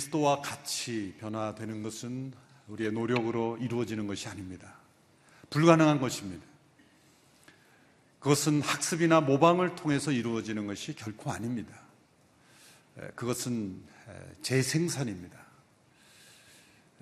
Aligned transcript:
그리스도와 0.00 0.40
같이 0.40 1.14
변화되는 1.20 1.82
것은 1.82 2.32
우리의 2.68 2.92
노력으로 2.92 3.58
이루어지는 3.58 4.06
것이 4.06 4.28
아닙니다. 4.28 4.76
불가능한 5.50 6.00
것입니다. 6.00 6.42
그것은 8.18 8.62
학습이나 8.62 9.20
모방을 9.20 9.76
통해서 9.76 10.10
이루어지는 10.10 10.66
것이 10.66 10.94
결코 10.94 11.30
아닙니다. 11.30 11.78
그것은 13.14 13.82
재생산입니다. 14.40 15.38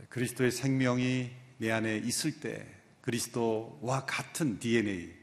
그리스도의 0.08 0.50
생명이 0.50 1.30
내 1.58 1.70
안에 1.70 1.98
있을 1.98 2.40
때 2.40 2.66
그리스도와 3.02 4.06
같은 4.06 4.58
DNA, 4.58 5.14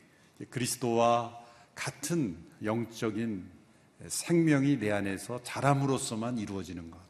그리스도와 0.50 1.38
같은 1.74 2.38
영적인 2.64 3.52
생명이 4.08 4.80
내 4.80 4.92
안에서 4.92 5.44
자람으로서만 5.44 6.38
이루어지는 6.38 6.90
것. 6.90 7.05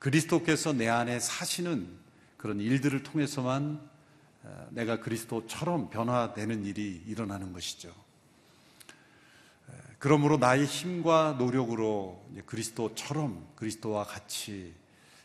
그리스도께서 0.00 0.72
내 0.72 0.88
안에 0.88 1.20
사시는 1.20 1.86
그런 2.36 2.58
일들을 2.58 3.02
통해서만 3.02 3.80
내가 4.70 4.98
그리스도처럼 4.98 5.90
변화되는 5.90 6.64
일이 6.64 7.02
일어나는 7.06 7.52
것이죠. 7.52 7.94
그러므로 9.98 10.38
나의 10.38 10.64
힘과 10.64 11.36
노력으로 11.38 12.26
그리스도처럼 12.46 13.46
그리스도와 13.54 14.04
같이 14.04 14.74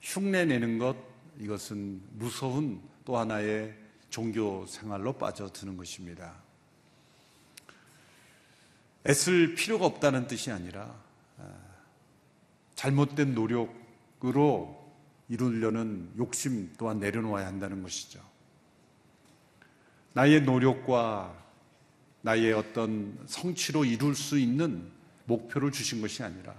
흉내내는 0.02 0.78
것, 0.78 0.98
이것은 1.40 2.02
무서운 2.12 2.82
또 3.06 3.18
하나의 3.18 3.74
종교 4.10 4.66
생활로 4.66 5.14
빠져드는 5.14 5.78
것입니다. 5.78 6.36
애쓸 9.08 9.56
필요가 9.56 9.86
없다는 9.86 10.28
뜻이 10.28 10.52
아니라 10.52 10.94
잘못된 12.76 13.34
노력 13.34 13.85
으로 14.24 14.84
이루려는 15.28 16.12
욕심 16.18 16.72
또한 16.78 17.00
내려놓아야 17.00 17.46
한다는 17.48 17.82
것이죠. 17.84 18.20
나의 20.14 20.44
노력과 20.44 21.44
나의 22.22 22.54
어떤 22.54 23.18
성취로 23.28 23.86
이룰 23.86 24.16
수 24.16 24.40
있는 24.40 24.90
목표를 25.26 25.72
주신 25.72 26.02
것이 26.02 26.24
아니라 26.24 26.56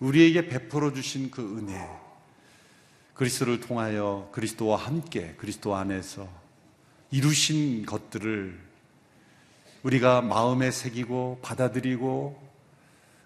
우리에게 0.00 0.48
베풀어 0.48 0.92
주신 0.92 1.30
그 1.30 1.56
은혜, 1.56 1.88
그리스도를 3.14 3.60
통하여 3.60 4.28
그리스도와 4.32 4.76
함께 4.76 5.34
그리스도 5.38 5.74
안에서 5.74 6.28
이루신 7.10 7.86
것들을 7.86 8.66
우리가 9.82 10.20
마음에 10.20 10.70
새기고 10.70 11.40
받아들이고 11.42 12.46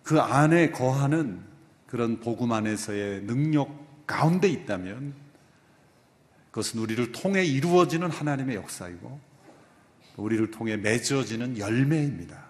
그 0.04 0.20
안에 0.20 0.70
거하는 0.70 1.49
그런 1.90 2.20
복음 2.20 2.52
안에서의 2.52 3.22
능력 3.22 4.06
가운데 4.06 4.48
있다면 4.48 5.12
그것은 6.50 6.78
우리를 6.80 7.10
통해 7.12 7.44
이루어지는 7.44 8.08
하나님의 8.10 8.56
역사이고 8.56 9.20
우리를 10.16 10.50
통해 10.52 10.76
맺어지는 10.76 11.58
열매입니다. 11.58 12.44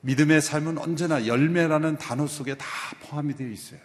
믿음의 0.00 0.40
삶은 0.40 0.78
언제나 0.78 1.26
열매라는 1.26 1.98
단어 1.98 2.26
속에 2.26 2.56
다 2.56 2.66
포함이 3.02 3.36
되어 3.36 3.48
있어요. 3.48 3.80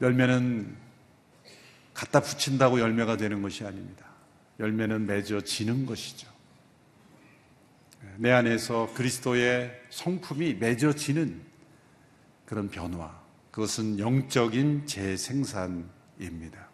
열매는 0.00 0.76
갖다 1.92 2.20
붙인다고 2.20 2.80
열매가 2.80 3.16
되는 3.18 3.42
것이 3.42 3.64
아닙니다. 3.64 4.06
열매는 4.58 5.06
맺어지는 5.06 5.84
것이죠. 5.84 6.32
내 8.16 8.30
안에서 8.30 8.92
그리스도의 8.94 9.82
성품이 9.90 10.54
맺어지는 10.54 11.53
그런 12.54 12.68
변화. 12.68 13.10
그것은 13.50 13.98
영적인 13.98 14.86
재생산입니다. 14.86 16.68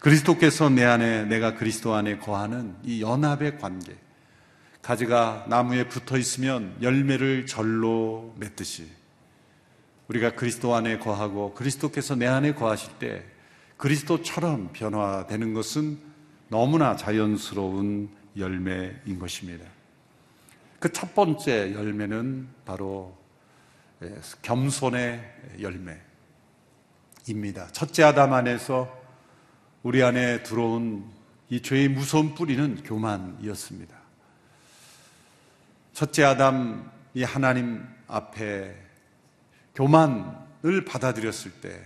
그리스도께서 0.00 0.68
내 0.68 0.82
안에 0.82 1.26
내가 1.26 1.54
그리스도 1.54 1.94
안에 1.94 2.18
거하는 2.18 2.74
이 2.82 3.00
연합의 3.00 3.58
관계. 3.58 3.96
가지가 4.82 5.46
나무에 5.48 5.86
붙어 5.86 6.18
있으면 6.18 6.76
열매를 6.82 7.46
절로 7.46 8.34
맺듯이 8.36 8.90
우리가 10.08 10.34
그리스도 10.34 10.74
안에 10.74 10.98
거하고 10.98 11.54
그리스도께서 11.54 12.16
내 12.16 12.26
안에 12.26 12.54
거하실 12.54 12.98
때 12.98 13.24
그리스도처럼 13.76 14.70
변화되는 14.72 15.54
것은 15.54 16.00
너무나 16.48 16.96
자연스러운 16.96 18.10
열매인 18.36 19.20
것입니다. 19.20 19.64
그 20.80 20.90
첫 20.90 21.14
번째 21.14 21.72
열매는 21.74 22.48
바로 22.64 23.23
겸손의 24.42 25.60
열매입니다. 25.60 27.68
첫째 27.72 28.02
아담 28.02 28.32
안에서 28.32 29.02
우리 29.82 30.02
안에 30.02 30.42
들어온 30.42 31.10
이 31.50 31.60
죄의 31.60 31.88
무서운 31.88 32.34
뿌리는 32.34 32.82
교만이었습니다. 32.82 33.94
첫째 35.92 36.24
아담이 36.24 37.22
하나님 37.24 37.86
앞에 38.08 38.74
교만을 39.74 40.84
받아들였을 40.86 41.52
때 41.60 41.82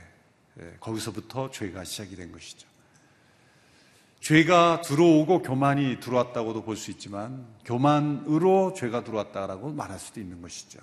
예, 0.61 0.77
거기서부터 0.81 1.51
죄가 1.51 1.84
시작이 1.84 2.17
된 2.17 2.33
것이죠. 2.33 2.67
죄가 4.21 4.81
들어오고 4.83 5.43
교만이 5.43 6.01
들어왔다고도 6.01 6.65
볼 6.65 6.77
수 6.77 6.91
있지만 6.91 7.47
교만으로 7.65 8.75
죄가 8.75 9.05
들어왔다라고 9.05 9.73
말할 9.73 9.99
수도 9.99 10.21
있는 10.21 10.43
것이죠. 10.43 10.81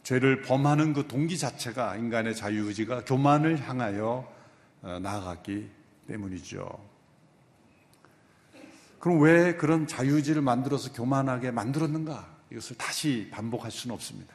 예, 0.00 0.02
죄를 0.02 0.42
범하는 0.42 0.92
그 0.92 1.06
동기 1.06 1.38
자체가 1.38 1.96
인간의 1.96 2.34
자유의지가 2.34 3.04
교만을 3.04 3.68
향하여 3.68 4.32
어, 4.82 4.98
나아갔기 5.00 5.68
때문이죠. 6.08 6.90
그럼 8.98 9.22
왜 9.22 9.56
그런 9.56 9.86
자유의지를 9.86 10.42
만들어서 10.42 10.92
교만하게 10.92 11.50
만들었는가? 11.50 12.38
이것을 12.50 12.76
다시 12.76 13.28
반복할 13.30 13.70
수는 13.70 13.94
없습니다. 13.94 14.34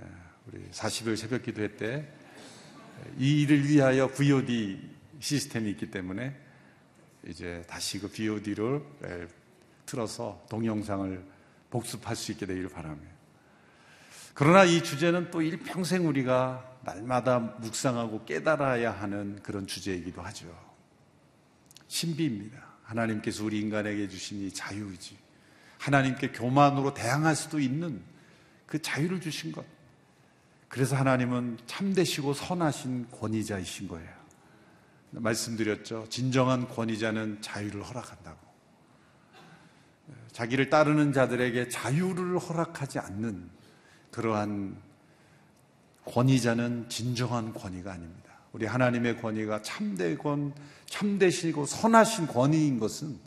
예, 0.00 0.06
우리 0.46 0.68
40일 0.70 1.16
새벽 1.16 1.42
기도회 1.42 1.76
때 1.76 2.26
이 3.18 3.42
일을 3.42 3.68
위하여 3.68 4.08
VOD 4.08 4.78
시스템이 5.20 5.70
있기 5.70 5.90
때문에 5.90 6.34
이제 7.26 7.64
다시 7.66 7.98
그 7.98 8.08
VOD를 8.08 8.82
예, 9.04 9.28
틀어서 9.84 10.44
동영상을 10.50 11.24
복습할 11.70 12.14
수 12.16 12.32
있게 12.32 12.46
되기를 12.46 12.68
바랍니다. 12.68 13.15
그러나 14.36 14.64
이 14.64 14.84
주제는 14.84 15.30
또 15.30 15.40
일평생 15.40 16.06
우리가 16.06 16.62
날마다 16.84 17.38
묵상하고 17.38 18.26
깨달아야 18.26 18.92
하는 18.92 19.40
그런 19.42 19.66
주제이기도 19.66 20.20
하죠. 20.20 20.46
신비입니다. 21.88 22.62
하나님께서 22.82 23.42
우리 23.44 23.58
인간에게 23.60 24.08
주신 24.08 24.42
이 24.42 24.52
자유의지. 24.52 25.16
하나님께 25.78 26.32
교만으로 26.32 26.92
대항할 26.92 27.34
수도 27.34 27.58
있는 27.58 28.02
그 28.66 28.82
자유를 28.82 29.22
주신 29.22 29.52
것. 29.52 29.64
그래서 30.68 30.96
하나님은 30.96 31.56
참되시고 31.66 32.34
선하신 32.34 33.10
권위자이신 33.12 33.88
거예요. 33.88 34.10
말씀드렸죠. 35.12 36.08
진정한 36.10 36.68
권위자는 36.68 37.40
자유를 37.40 37.82
허락한다고. 37.82 38.38
자기를 40.32 40.68
따르는 40.68 41.14
자들에게 41.14 41.70
자유를 41.70 42.38
허락하지 42.38 42.98
않는 42.98 43.55
그러한 44.10 44.76
권위자는 46.04 46.88
진정한 46.88 47.52
권위가 47.52 47.92
아닙니다. 47.92 48.32
우리 48.52 48.64
하나님의 48.64 49.20
권위가 49.20 49.62
참되건 49.62 50.54
참되시고 50.86 51.66
선하신 51.66 52.28
권위인 52.28 52.78
것은 52.78 53.18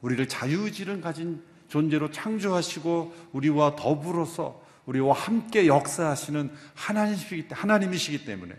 우리를 0.00 0.28
자유의지를 0.28 1.00
가진 1.00 1.42
존재로 1.68 2.10
창조하시고 2.10 3.14
우리와 3.32 3.76
더불어서 3.76 4.62
우리와 4.86 5.14
함께 5.14 5.66
역사하시는 5.66 6.50
하나님이시기, 6.74 7.48
하나님이시기 7.50 8.24
때문에 8.24 8.54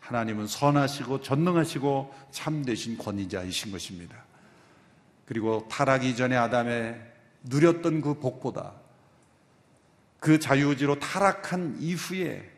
하나님은 0.00 0.46
선하시고 0.46 1.22
전능하시고 1.22 2.14
참되신 2.32 2.98
권위자이신 2.98 3.72
것입니다. 3.72 4.16
그리고 5.24 5.66
타락이 5.70 6.16
전에 6.16 6.36
아담에 6.36 7.00
누렸던 7.44 8.00
그 8.02 8.18
복보다 8.18 8.74
그 10.20 10.38
자유의지로 10.38 11.00
타락한 11.00 11.78
이후에 11.80 12.48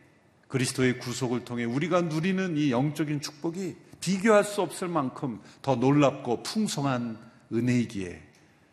그리스도의 0.48 0.98
구속을 0.98 1.44
통해 1.44 1.64
우리가 1.64 2.02
누리는 2.02 2.56
이 2.56 2.70
영적인 2.70 3.20
축복이 3.20 3.76
비교할 4.00 4.44
수 4.44 4.60
없을 4.60 4.88
만큼 4.88 5.40
더 5.62 5.76
놀랍고 5.76 6.42
풍성한 6.42 7.16
은혜이기에 7.52 8.20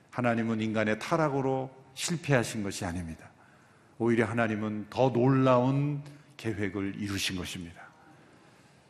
하나님은 0.09 0.59
인간의 0.59 0.99
타락으로 0.99 1.69
실패하신 1.93 2.63
것이 2.63 2.83
아닙니다. 2.83 3.29
오히려 3.99 4.25
하나님은 4.25 4.87
더 4.89 5.11
놀라운 5.13 6.01
계획을 6.37 6.95
이루신 6.97 7.37
것입니다. 7.37 7.81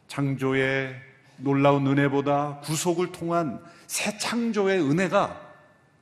창조의 0.07 0.95
놀라운 1.37 1.85
은혜보다 1.87 2.59
구속을 2.61 3.11
통한 3.11 3.61
새 3.87 4.17
창조의 4.17 4.81
은혜가 4.81 5.49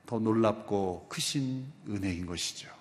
더 0.06 0.18
놀랍고 0.18 1.06
크신 1.08 1.66
은혜인 1.88 2.26
것이죠. 2.26 2.77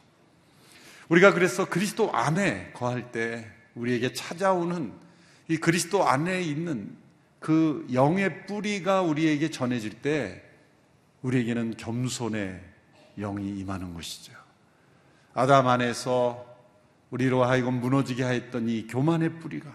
우리가 1.09 1.33
그래서 1.33 1.65
그리스도 1.65 2.11
안에 2.11 2.71
거할 2.73 3.11
때 3.11 3.49
우리에게 3.75 4.13
찾아오는 4.13 4.93
이 5.47 5.57
그리스도 5.57 6.07
안에 6.07 6.41
있는 6.41 6.97
그 7.39 7.87
영의 7.93 8.45
뿌리가 8.45 9.01
우리에게 9.03 9.49
전해질 9.49 10.01
때 10.01 10.43
우리에게는 11.21 11.77
겸손의 11.77 12.61
영이 13.17 13.59
임하는 13.59 13.93
것이죠. 13.93 14.33
아담 15.33 15.67
안에서 15.67 16.45
우리로 17.11 17.45
하여금 17.45 17.79
무너지게 17.79 18.23
하였던 18.23 18.67
이 18.69 18.87
교만의 18.87 19.39
뿌리가 19.39 19.71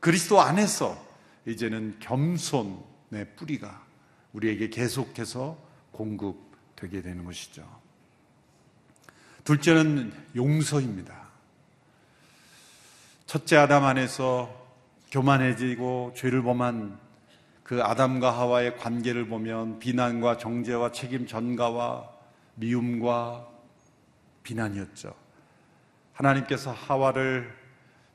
그리스도 0.00 0.40
안에서 0.40 1.02
이제는 1.46 1.96
겸손의 2.00 3.34
뿌리가 3.36 3.84
우리에게 4.32 4.68
계속해서 4.68 5.58
공급되게 5.92 7.00
되는 7.00 7.24
것이죠. 7.24 7.66
둘째는 9.46 10.12
용서입니다. 10.34 11.14
첫째 13.26 13.56
아담 13.56 13.84
안에서 13.84 14.66
교만해지고 15.12 16.14
죄를 16.16 16.42
범한 16.42 16.98
그 17.62 17.80
아담과 17.80 18.32
하와의 18.36 18.76
관계를 18.76 19.28
보면 19.28 19.78
비난과 19.78 20.38
정죄와 20.38 20.90
책임 20.90 21.28
전가와 21.28 22.10
미움과 22.56 23.46
비난이었죠. 24.42 25.14
하나님께서 26.14 26.72
하와를 26.72 27.54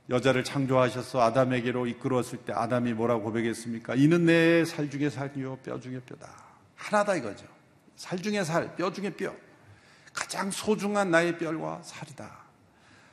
여자를 0.10 0.44
창조하셔서 0.44 1.22
아담에게로 1.22 1.88
이끌었을 1.88 2.40
때 2.40 2.52
아담이 2.52 2.92
뭐라고 2.92 3.24
고백했습니까? 3.24 3.96
이는 3.96 4.26
내 4.26 4.66
살 4.66 4.90
중에 4.90 5.10
살이요 5.10 5.60
뼈 5.64 5.80
중에 5.80 6.02
뼈다. 6.02 6.30
하나다 6.76 7.16
이거죠. 7.16 7.46
살 7.96 8.20
중에 8.22 8.44
살, 8.44 8.76
뼈 8.76 8.92
중에 8.92 9.12
뼈. 9.12 9.34
가장 10.14 10.52
소중한 10.52 11.12
나의 11.12 11.38
뼈와 11.38 11.82
살이다. 11.84 12.30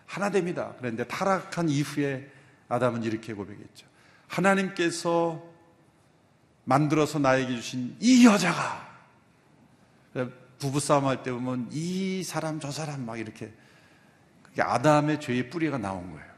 하나 0.07 0.31
됩니다. 0.31 0.75
그런데 0.79 1.05
타락한 1.07 1.69
이후에 1.69 2.31
아담은 2.69 3.03
이렇게 3.03 3.35
고백했죠. 3.35 3.87
하나님께서 4.27 5.43
만들어서 6.65 7.19
나에게 7.19 7.55
주신 7.57 7.97
이 8.01 8.27
여자가 8.27 8.87
부부싸움 10.59 11.07
할 11.07 11.23
때 11.23 11.31
보면 11.31 11.69
이 11.73 12.23
사람 12.25 12.59
저 12.61 12.71
사람 12.71 13.07
막 13.07 13.19
이렇게 13.19 13.53
그게 14.43 14.61
아담의 14.63 15.21
죄의 15.21 15.51
뿌리가 15.51 15.79
나온 15.79 16.11
거예요. 16.13 16.29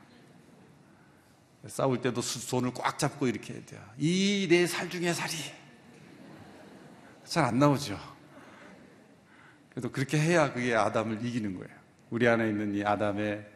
싸울 1.69 2.01
때도 2.01 2.21
손을 2.23 2.73
꽉 2.75 2.99
잡고 2.99 3.27
이렇게 3.27 3.55
해야 3.55 3.65
돼요. 3.65 3.81
이 3.99 4.47
내 4.51 4.67
살 4.67 4.89
중에 4.91 5.12
살이. 5.12 5.35
잘 7.25 7.45
안 7.45 7.59
나오죠. 7.59 7.99
그래도 9.81 9.93
그렇게 9.93 10.21
해야 10.21 10.53
그게 10.53 10.75
아담을 10.75 11.25
이기는 11.25 11.59
거예요. 11.59 11.75
우리 12.11 12.29
안에 12.29 12.50
있는 12.50 12.75
이 12.75 12.85
아담의 12.85 13.49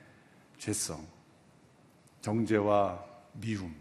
죄성, 0.57 1.07
정죄와 2.23 3.05
미움, 3.35 3.77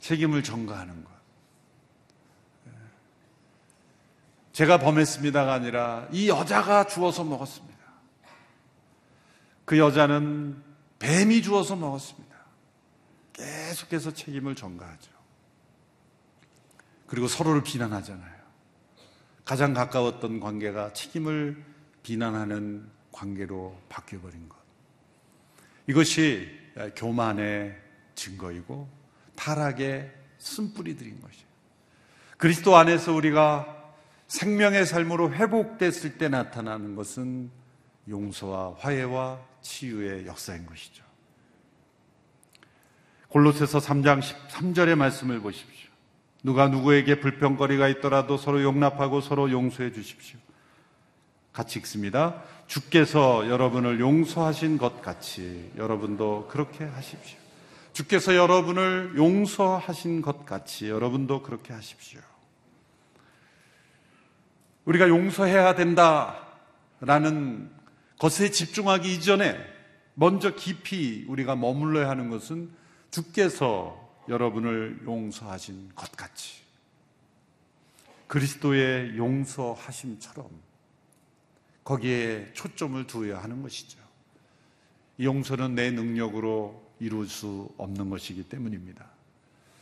책임을 0.00 0.42
전가하는 0.42 1.04
것. 1.04 1.12
제가 4.50 4.78
범했습니다가 4.78 5.52
아니라 5.52 6.08
이 6.10 6.28
여자가 6.28 6.88
주워서 6.88 7.22
먹었습니다. 7.22 7.76
그 9.64 9.78
여자는 9.78 10.64
뱀이 10.98 11.42
주워서 11.42 11.76
먹었습니다. 11.76 12.34
계속해서 13.34 14.14
책임을 14.14 14.56
전가하죠. 14.56 15.12
그리고 17.06 17.28
서로를 17.28 17.62
비난하잖아요. 17.62 18.35
가장 19.46 19.72
가까웠던 19.72 20.40
관계가 20.40 20.92
책임을 20.92 21.64
비난하는 22.02 22.86
관계로 23.12 23.80
바뀌어버린 23.88 24.48
것. 24.48 24.58
이것이 25.86 26.50
교만의 26.96 27.80
증거이고 28.16 28.88
타락의 29.36 30.12
쓴뿌리들인 30.38 31.20
것이에요. 31.20 31.46
그리스도 32.36 32.76
안에서 32.76 33.12
우리가 33.12 33.94
생명의 34.26 34.84
삶으로 34.84 35.32
회복됐을 35.32 36.18
때 36.18 36.28
나타나는 36.28 36.96
것은 36.96 37.50
용서와 38.08 38.74
화해와 38.78 39.40
치유의 39.62 40.26
역사인 40.26 40.66
것이죠. 40.66 41.04
골로새서 43.28 43.78
3장 43.78 44.20
13절의 44.20 44.96
말씀을 44.96 45.40
보십시오. 45.40 45.85
누가 46.46 46.68
누구에게 46.68 47.18
불평거리가 47.18 47.88
있더라도 47.88 48.36
서로 48.36 48.62
용납하고 48.62 49.20
서로 49.20 49.50
용서해 49.50 49.92
주십시오. 49.92 50.38
같이 51.52 51.80
읽습니다. 51.80 52.40
주께서 52.68 53.48
여러분을 53.48 53.98
용서하신 53.98 54.78
것 54.78 55.02
같이 55.02 55.72
여러분도 55.76 56.46
그렇게 56.48 56.84
하십시오. 56.84 57.36
주께서 57.92 58.36
여러분을 58.36 59.14
용서하신 59.16 60.22
것 60.22 60.46
같이 60.46 60.88
여러분도 60.88 61.42
그렇게 61.42 61.72
하십시오. 61.72 62.20
우리가 64.84 65.08
용서해야 65.08 65.74
된다라는 65.74 67.72
것에 68.20 68.52
집중하기 68.52 69.12
이전에 69.14 69.58
먼저 70.14 70.54
깊이 70.54 71.24
우리가 71.26 71.56
머물러야 71.56 72.08
하는 72.08 72.30
것은 72.30 72.70
주께서 73.10 74.05
여러분을 74.28 75.02
용서하신 75.04 75.92
것 75.94 76.10
같이 76.12 76.62
그리스도의 78.26 79.16
용서하심처럼 79.16 80.48
거기에 81.84 82.52
초점을 82.52 83.06
두어야 83.06 83.42
하는 83.42 83.62
것이죠. 83.62 83.98
이 85.18 85.24
용서는 85.24 85.74
내 85.74 85.90
능력으로 85.90 86.84
이룰 86.98 87.28
수 87.28 87.68
없는 87.78 88.10
것이기 88.10 88.48
때문입니다. 88.48 89.06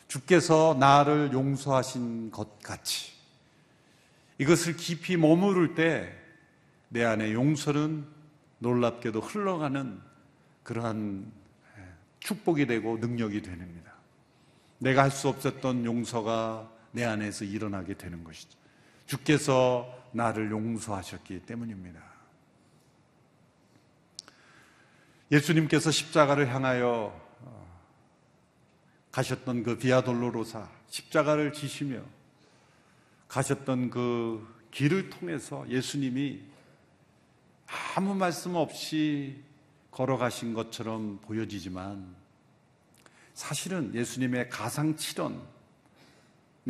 주께서 0.09 0.77
나를 0.79 1.33
용서하신 1.33 2.31
것 2.31 2.59
같이 2.61 3.13
이것을 4.39 4.77
깊이 4.77 5.17
머무를 5.17 5.75
때 5.75 6.25
내 6.95 7.03
안에 7.03 7.33
용서는 7.33 8.07
놀랍게도 8.61 9.21
흘러가는 9.21 10.01
그러한 10.63 11.29
축복이 12.21 12.67
되고 12.67 12.99
능력이 12.99 13.43
됩니다. 13.43 13.94
내가 14.79 15.03
할 15.03 15.11
수 15.11 15.29
없었던 15.29 15.85
용서가 15.85 16.71
내 16.93 17.05
안에서 17.05 17.45
일어나게 17.45 17.95
되는 17.95 18.23
것이죠. 18.25 18.59
주께서 19.07 19.93
나를 20.13 20.51
용서하셨기 20.51 21.41
때문입니다. 21.41 22.01
예수님께서 25.33 25.91
십자가를 25.91 26.55
향하여 26.55 27.21
어, 27.41 27.81
가셨던 29.11 29.65
그 29.65 29.79
비아돌로로사 29.79 30.69
십자가를 30.89 31.53
지시며 31.53 32.03
가셨던 33.29 33.91
그 33.91 34.47
길을 34.71 35.11
통해서 35.11 35.69
예수님이 35.69 36.41
아무 37.97 38.15
말씀 38.15 38.55
없이 38.55 39.43
걸어가신 39.91 40.55
것처럼 40.55 41.19
보여지지만 41.23 42.15
사실은 43.35 43.95
예수님의 43.95 44.49
가상 44.49 44.97
칠언 44.97 45.43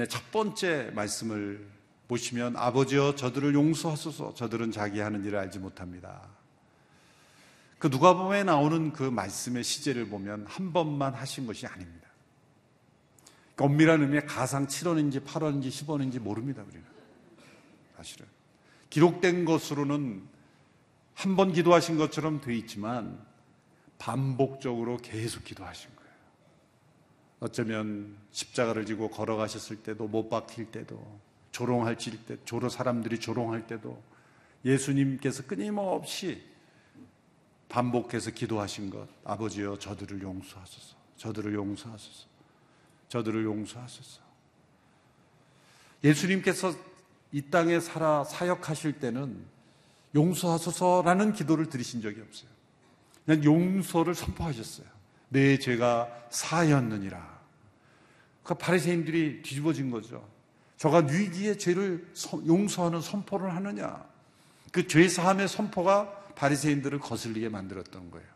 첫 0.08 0.32
번째 0.32 0.90
말씀을 0.94 1.66
보시면 2.08 2.56
아버지여 2.56 3.14
저들을 3.14 3.54
용서하소서 3.54 4.34
저들은 4.34 4.72
자기 4.72 5.00
하는 5.00 5.24
일을 5.24 5.38
알지 5.38 5.58
못합니다. 5.58 6.28
그 7.78 7.88
누가복음에 7.88 8.44
나오는 8.44 8.92
그 8.92 9.02
말씀의 9.02 9.62
시제를 9.62 10.08
보면 10.08 10.46
한 10.48 10.72
번만 10.72 11.14
하신 11.14 11.46
것이 11.46 11.66
아닙니다. 11.66 12.08
엄밀한 13.56 14.00
의미의 14.02 14.26
가상 14.26 14.66
7원인지 14.66 15.24
8원인지 15.24 15.68
10원인지 15.68 16.18
모릅니다, 16.18 16.62
우리는. 16.66 16.84
사실은. 17.96 18.26
기록된 18.90 19.44
것으로는 19.44 20.22
한 21.14 21.36
번 21.36 21.52
기도하신 21.52 21.96
것처럼 21.96 22.40
돼 22.40 22.56
있지만 22.56 23.24
반복적으로 23.98 24.96
계속 24.96 25.44
기도하신 25.44 25.90
거예요. 25.96 26.03
어쩌면 27.44 28.16
십자가를 28.30 28.86
지고 28.86 29.10
걸어가셨을 29.10 29.82
때도 29.82 30.08
못 30.08 30.30
박힐 30.30 30.72
때도 30.72 31.20
조롱할 31.52 31.98
때, 32.26 32.38
조로 32.46 32.70
사람들이 32.70 33.20
조롱할 33.20 33.66
때도 33.66 34.02
예수님께서 34.64 35.42
끊임없이 35.42 36.42
반복해서 37.68 38.30
기도하신 38.30 38.88
것, 38.88 39.06
아버지여 39.24 39.78
저들을 39.78 40.22
용서하소서, 40.22 40.96
저들을 41.18 41.52
용서하소서. 41.52 42.26
저들을 43.10 43.44
용서하소서. 43.44 44.22
예수님께서 46.02 46.74
이 47.30 47.42
땅에 47.42 47.78
살아 47.78 48.24
사역하실 48.24 49.00
때는 49.00 49.44
용서하소서라는 50.14 51.34
기도를 51.34 51.68
드리신 51.68 52.00
적이 52.00 52.22
없어요. 52.22 52.48
그냥 53.26 53.44
용서를 53.44 54.14
선포하셨어요. 54.14 54.86
내 55.28 55.58
죄가 55.58 56.08
사였느니라. 56.30 57.33
그 58.44 58.54
바리새인들이 58.54 59.42
뒤집어진 59.42 59.90
거죠. 59.90 60.24
저가 60.76 60.98
위기의 61.10 61.58
죄를 61.58 62.06
용서하는 62.46 63.00
선포를 63.00 63.54
하느냐? 63.56 64.04
그 64.70 64.86
죄 64.86 65.08
사함의 65.08 65.48
선포가 65.48 66.10
바리새인들을 66.34 66.98
거슬리게 66.98 67.48
만들었던 67.48 68.10
거예요. 68.10 68.26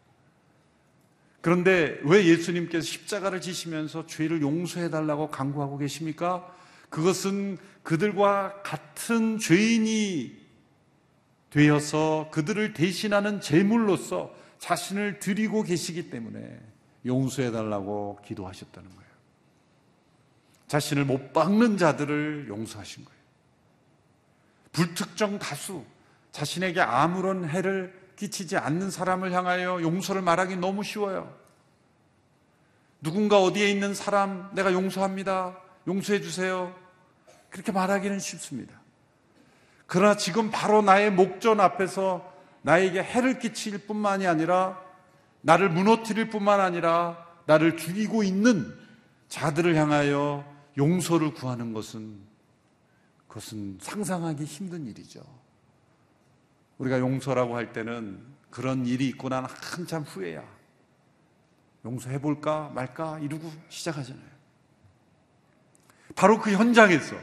그런데 1.40 2.00
왜 2.04 2.26
예수님께서 2.26 2.84
십자가를 2.84 3.40
지시면서 3.40 4.06
죄를 4.06 4.40
용서해 4.40 4.90
달라고 4.90 5.30
강구하고 5.30 5.78
계십니까? 5.78 6.52
그것은 6.90 7.58
그들과 7.82 8.62
같은 8.62 9.38
죄인이 9.38 10.36
되어서 11.50 12.28
그들을 12.32 12.72
대신하는 12.72 13.40
제물로서 13.40 14.34
자신을 14.58 15.18
드리고 15.18 15.62
계시기 15.62 16.10
때문에 16.10 16.60
용서해 17.06 17.50
달라고 17.50 18.18
기도하셨다는 18.24 18.88
거예요. 18.88 19.07
자신을 20.68 21.04
못 21.04 21.32
박는 21.32 21.76
자들을 21.76 22.46
용서하신 22.48 23.04
거예요. 23.04 23.18
불특정 24.72 25.38
다수, 25.38 25.84
자신에게 26.30 26.80
아무런 26.80 27.48
해를 27.48 27.98
끼치지 28.16 28.56
않는 28.56 28.90
사람을 28.90 29.32
향하여 29.32 29.80
용서를 29.82 30.22
말하기 30.22 30.56
너무 30.56 30.84
쉬워요. 30.84 31.34
누군가 33.00 33.40
어디에 33.40 33.70
있는 33.70 33.94
사람 33.94 34.50
내가 34.54 34.72
용서합니다. 34.72 35.56
용서해 35.86 36.20
주세요. 36.20 36.74
그렇게 37.48 37.72
말하기는 37.72 38.18
쉽습니다. 38.18 38.78
그러나 39.86 40.16
지금 40.16 40.50
바로 40.50 40.82
나의 40.82 41.10
목전 41.10 41.60
앞에서 41.60 42.30
나에게 42.62 43.02
해를 43.02 43.38
끼칠 43.38 43.78
뿐만이 43.78 44.26
아니라 44.26 44.78
나를 45.40 45.70
무너뜨릴 45.70 46.28
뿐만 46.28 46.60
아니라 46.60 47.26
나를 47.46 47.76
죽이고 47.76 48.22
있는 48.22 48.76
자들을 49.28 49.74
향하여 49.76 50.57
용서를 50.78 51.34
구하는 51.34 51.74
것은 51.74 52.18
그것은 53.26 53.78
상상하기 53.80 54.44
힘든 54.44 54.86
일이죠. 54.86 55.22
우리가 56.78 57.00
용서라고 57.00 57.56
할 57.56 57.72
때는 57.72 58.24
그런 58.48 58.86
일이 58.86 59.08
있고 59.08 59.28
난 59.28 59.44
한참 59.44 60.04
후에야 60.04 60.42
용서해볼까 61.84 62.70
말까 62.70 63.18
이러고 63.18 63.52
시작하잖아요. 63.68 64.38
바로 66.14 66.40
그 66.40 66.52
현장에서 66.52 67.16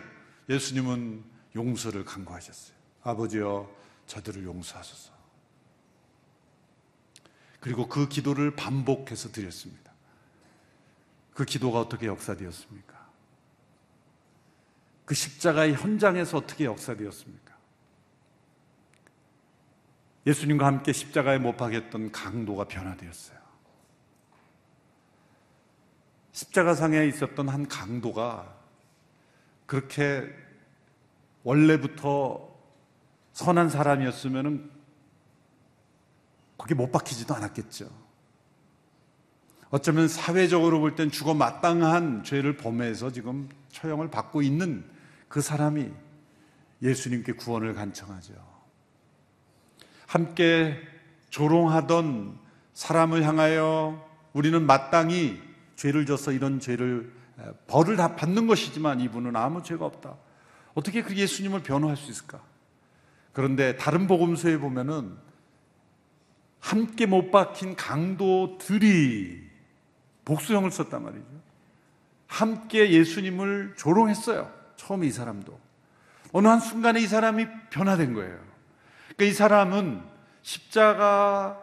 예수님은 0.49 1.23
용서를 1.55 2.05
강구하셨어요. 2.05 2.75
아버지여, 3.03 3.69
저들을 4.07 4.43
용서하소서. 4.43 5.13
그리고 7.59 7.87
그 7.87 8.07
기도를 8.07 8.55
반복해서 8.55 9.31
드렸습니다. 9.31 9.91
그 11.33 11.45
기도가 11.45 11.79
어떻게 11.79 12.05
역사되었습니까? 12.05 12.94
그 15.05 15.13
십자가의 15.13 15.75
현장에서 15.75 16.37
어떻게 16.37 16.65
역사되었습니까? 16.65 17.55
예수님과 20.25 20.65
함께 20.65 20.91
십자가에 20.91 21.37
못 21.37 21.55
박였던 21.55 22.11
강도가 22.11 22.65
변화되었어요. 22.65 23.37
십자가상에 26.31 27.05
있었던 27.05 27.47
한 27.47 27.67
강도가 27.67 28.55
그렇게 29.67 30.27
원래부터 31.43 32.53
선한 33.33 33.69
사람이었으면 33.69 34.71
거기 36.57 36.73
못 36.73 36.91
박히지도 36.91 37.35
않았겠죠. 37.35 37.89
어쩌면 39.69 40.07
사회적으로 40.07 40.79
볼 40.79 40.95
땐 40.95 41.11
죽어 41.11 41.33
마땅한 41.33 42.23
죄를 42.23 42.57
범해서 42.57 43.11
지금 43.11 43.47
처형을 43.69 44.09
받고 44.09 44.41
있는 44.41 44.94
그 45.27 45.41
사람이 45.41 45.91
예수님께 46.81 47.33
구원을 47.33 47.73
간청하죠. 47.73 48.33
함께 50.07 50.77
조롱하던 51.29 52.37
사람을 52.73 53.23
향하여 53.23 54.07
우리는 54.33 54.65
마땅히 54.65 55.41
죄를 55.75 56.05
져서 56.05 56.31
이런 56.31 56.59
죄를 56.59 57.11
벌을 57.67 57.97
다 57.97 58.15
받는 58.15 58.47
것이지만 58.47 59.01
이분은 59.01 59.35
아무 59.35 59.63
죄가 59.63 59.85
없다. 59.85 60.15
어떻게 60.73 61.01
그 61.01 61.15
예수님을 61.15 61.63
변호할 61.63 61.97
수 61.97 62.11
있을까? 62.11 62.41
그런데 63.33 63.75
다른 63.75 64.07
복음서에 64.07 64.57
보면은 64.57 65.17
함께 66.59 67.05
못 67.05 67.31
박힌 67.31 67.75
강도들이 67.75 69.43
복수형을 70.23 70.71
썼단 70.71 71.03
말이죠. 71.03 71.25
함께 72.27 72.91
예수님을 72.91 73.75
조롱했어요. 73.77 74.51
처음에 74.77 75.07
이 75.07 75.11
사람도. 75.11 75.57
어느 76.31 76.47
한 76.47 76.59
순간에 76.59 76.99
이 76.99 77.07
사람이 77.07 77.47
변화된 77.69 78.13
거예요. 78.13 78.37
그러니까 79.15 79.23
이 79.23 79.33
사람은 79.33 80.03
십자가에 80.41 81.55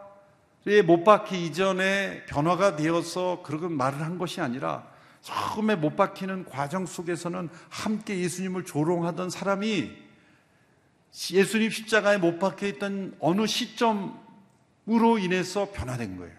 못 0.85 1.03
박히 1.03 1.45
이전에 1.45 2.25
변화가 2.25 2.75
되어서 2.75 3.41
그런 3.43 3.73
말을 3.73 4.01
한 4.01 4.17
것이 4.17 4.41
아니라 4.41 4.87
처음에 5.21 5.75
못 5.75 5.95
박히는 5.95 6.45
과정 6.45 6.85
속에서는 6.85 7.49
함께 7.69 8.19
예수님을 8.19 8.65
조롱하던 8.65 9.29
사람이 9.29 10.03
예수님 11.31 11.69
십자가에 11.69 12.17
못 12.17 12.39
박혀 12.39 12.67
있던 12.67 13.15
어느 13.19 13.45
시점으로 13.45 15.19
인해서 15.19 15.71
변화된 15.71 16.17
거예요. 16.17 16.35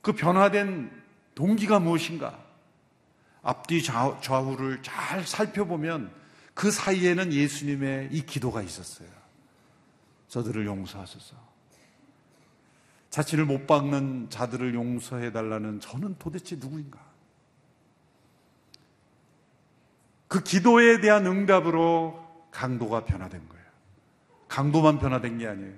그 0.00 0.12
변화된 0.12 0.90
동기가 1.34 1.78
무엇인가? 1.78 2.38
앞뒤 3.42 3.82
좌우 3.82 4.56
를 4.56 4.82
잘 4.82 5.26
살펴보면 5.26 6.12
그 6.54 6.70
사이에는 6.70 7.32
예수님의 7.32 8.08
이 8.12 8.26
기도가 8.26 8.62
있었어요. 8.62 9.08
저들을 10.28 10.66
용서하소서. 10.66 11.36
자신을 13.10 13.46
못 13.46 13.66
박는 13.66 14.28
자들을 14.28 14.74
용서해 14.74 15.32
달라는 15.32 15.80
저는 15.80 16.16
도대체 16.18 16.56
누구인가? 16.56 16.98
그 20.26 20.42
기도에 20.42 21.00
대한 21.00 21.26
응답으로 21.26 22.48
강도가 22.50 23.04
변화된 23.04 23.48
거예요. 23.48 23.64
강도만 24.48 24.98
변화된 24.98 25.38
게 25.38 25.46
아니에요. 25.46 25.74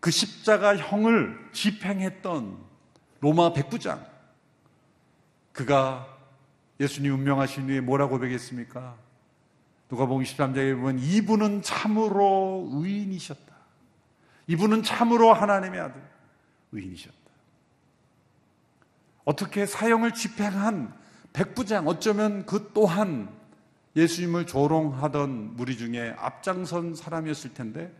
그 0.00 0.10
십자가 0.10 0.76
형을 0.76 1.50
집행했던 1.52 2.58
로마 3.20 3.52
백부장, 3.52 4.06
그가 5.52 6.13
예수님 6.80 7.14
운명하신 7.14 7.68
후에 7.68 7.80
뭐라고 7.80 8.12
고백했습니까? 8.12 8.96
누가 9.88 10.06
보기 10.06 10.24
13장에 10.24 10.74
보면 10.76 10.98
이분은 10.98 11.62
참으로 11.62 12.68
의인이셨다. 12.72 13.54
이분은 14.46 14.82
참으로 14.82 15.32
하나님의 15.32 15.80
아들, 15.80 16.02
의인이셨다. 16.72 17.16
어떻게 19.24 19.66
사형을 19.66 20.12
집행한 20.12 20.94
백부장, 21.32 21.88
어쩌면 21.88 22.44
그 22.46 22.70
또한 22.74 23.28
예수님을 23.96 24.46
조롱하던 24.46 25.56
무리 25.56 25.76
중에 25.76 26.14
앞장선 26.18 26.94
사람이었을 26.94 27.54
텐데 27.54 27.92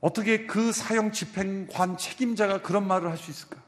어떻게 0.00 0.46
그 0.46 0.72
사형 0.72 1.12
집행관 1.12 1.96
책임자가 1.96 2.62
그런 2.62 2.86
말을 2.86 3.10
할 3.10 3.16
수 3.16 3.30
있을까? 3.30 3.67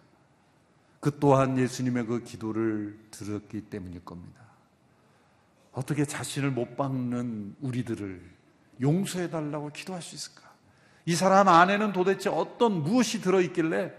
그 1.00 1.19
또한 1.19 1.59
예수님의 1.59 2.07
그 2.07 2.23
기도를 2.23 2.99
들었기 3.11 3.62
때문일 3.62 4.04
겁니다. 4.04 4.40
어떻게 5.73 6.04
자신을 6.04 6.50
못 6.50 6.76
박는 6.76 7.57
우리들을 7.61 8.21
용서해 8.83 9.30
달라고 9.30 9.71
기도할 9.71 10.02
수 10.02 10.14
있을까? 10.14 10.50
이 11.07 11.14
사람 11.14 11.49
안에는 11.49 11.92
도대체 11.92 12.28
어떤 12.28 12.83
무엇이 12.83 13.23
들어 13.23 13.40
있길래 13.40 13.92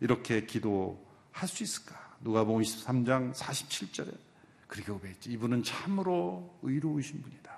이렇게 0.00 0.44
기도할 0.44 1.46
수 1.46 1.62
있을까? 1.62 2.16
누가복음 2.20 2.62
23장 2.62 3.32
47절에 3.32 4.12
그렇게 4.66 4.92
고백했지. 4.92 5.30
이분은 5.30 5.62
참으로 5.62 6.58
의로우신 6.62 7.22
분이다. 7.22 7.50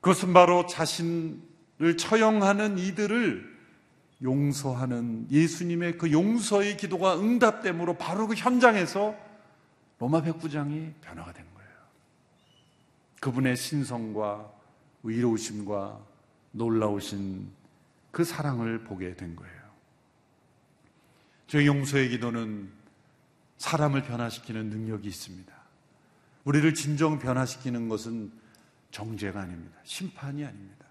그것은 0.00 0.32
바로 0.32 0.66
자신을 0.66 1.96
처형하는 1.98 2.78
이들을 2.78 3.51
용서하는 4.22 5.26
예수님의 5.30 5.98
그 5.98 6.12
용서의 6.12 6.76
기도가 6.76 7.18
응답됨으로 7.18 7.98
바로 7.98 8.26
그 8.26 8.34
현장에서 8.34 9.14
로마 9.98 10.22
백부장이 10.22 10.92
변화가 11.00 11.32
된 11.32 11.44
거예요. 11.54 11.70
그분의 13.20 13.56
신성과 13.56 14.52
의로우심과 15.02 16.00
놀라우신 16.52 17.50
그 18.10 18.24
사랑을 18.24 18.84
보게 18.84 19.14
된 19.14 19.34
거예요. 19.34 19.62
저희 21.46 21.66
용서의 21.66 22.10
기도는 22.10 22.70
사람을 23.58 24.02
변화시키는 24.02 24.70
능력이 24.70 25.08
있습니다. 25.08 25.52
우리를 26.44 26.74
진정 26.74 27.18
변화시키는 27.18 27.88
것은 27.88 28.32
정죄가 28.90 29.40
아닙니다. 29.40 29.78
심판이 29.84 30.44
아닙니다. 30.44 30.86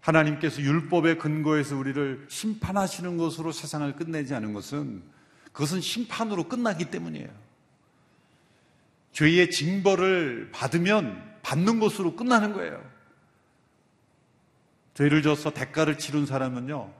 하나님께서 0.00 0.62
율법의 0.62 1.18
근거에서 1.18 1.76
우리를 1.76 2.26
심판하시는 2.28 3.16
것으로 3.16 3.52
세상을 3.52 3.94
끝내지 3.96 4.34
않은 4.34 4.52
것은 4.52 5.02
그것은 5.52 5.80
심판으로 5.80 6.48
끝나기 6.48 6.90
때문이에요. 6.90 7.28
죄의 9.12 9.50
징벌을 9.50 10.50
받으면 10.52 11.38
받는 11.42 11.80
것으로 11.80 12.16
끝나는 12.16 12.52
거예요. 12.52 12.82
죄를 14.94 15.22
져서 15.22 15.50
대가를 15.50 15.98
치른 15.98 16.26
사람은요, 16.26 16.92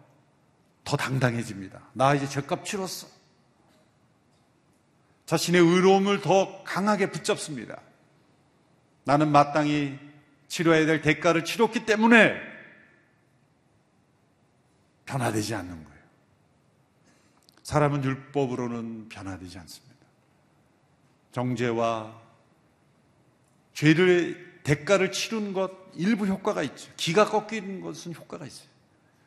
더 0.84 0.96
당당해집니다. 0.96 1.80
나 1.92 2.14
이제 2.14 2.26
죄값 2.28 2.64
치렀어. 2.64 3.06
자신의 5.26 5.60
의로움을 5.60 6.20
더 6.20 6.64
강하게 6.64 7.10
붙잡습니다. 7.10 7.80
나는 9.04 9.30
마땅히 9.30 9.98
치러야 10.48 10.86
될 10.86 11.02
대가를 11.02 11.44
치렀기 11.44 11.86
때문에 11.86 12.49
변화되지 15.10 15.54
않는 15.56 15.84
거예요. 15.84 16.00
사람은 17.64 18.04
율법으로는 18.04 19.08
변화되지 19.08 19.58
않습니다. 19.58 19.96
정죄와 21.32 22.20
죄를 23.74 24.60
대가를 24.62 25.10
치르는 25.10 25.52
것 25.52 25.72
일부 25.94 26.26
효과가 26.26 26.62
있죠. 26.62 26.92
기가 26.96 27.24
꺾이는 27.28 27.80
것은 27.80 28.14
효과가 28.14 28.46
있어요. 28.46 28.68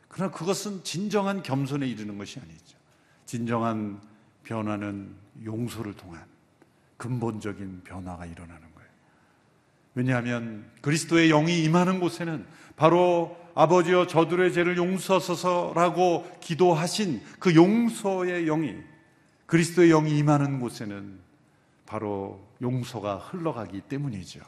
그러나 0.08 0.32
그것은 0.32 0.84
진정한 0.84 1.42
겸손에 1.42 1.86
이르는 1.86 2.16
것이 2.16 2.38
아니죠. 2.38 2.78
진정한 3.26 4.00
변화는 4.44 5.14
용서를 5.44 5.94
통한 5.94 6.24
근본적인 6.96 7.82
변화가 7.84 8.26
일어나는 8.26 8.60
거예요. 8.74 8.90
왜냐하면 9.94 10.70
그리스도의 10.80 11.28
영이 11.28 11.64
임하는 11.64 12.00
곳에는 12.00 12.46
바로 12.76 13.43
아버지여 13.54 14.06
저들의 14.06 14.52
죄를 14.52 14.76
용서하소서라고 14.76 16.28
기도하신 16.40 17.22
그 17.38 17.54
용서의 17.54 18.46
영이 18.46 18.76
그리스도의 19.46 19.90
영이 19.90 20.18
임하는 20.18 20.60
곳에는 20.60 21.20
바로 21.86 22.48
용서가 22.60 23.16
흘러가기 23.18 23.82
때문이죠. 23.82 24.40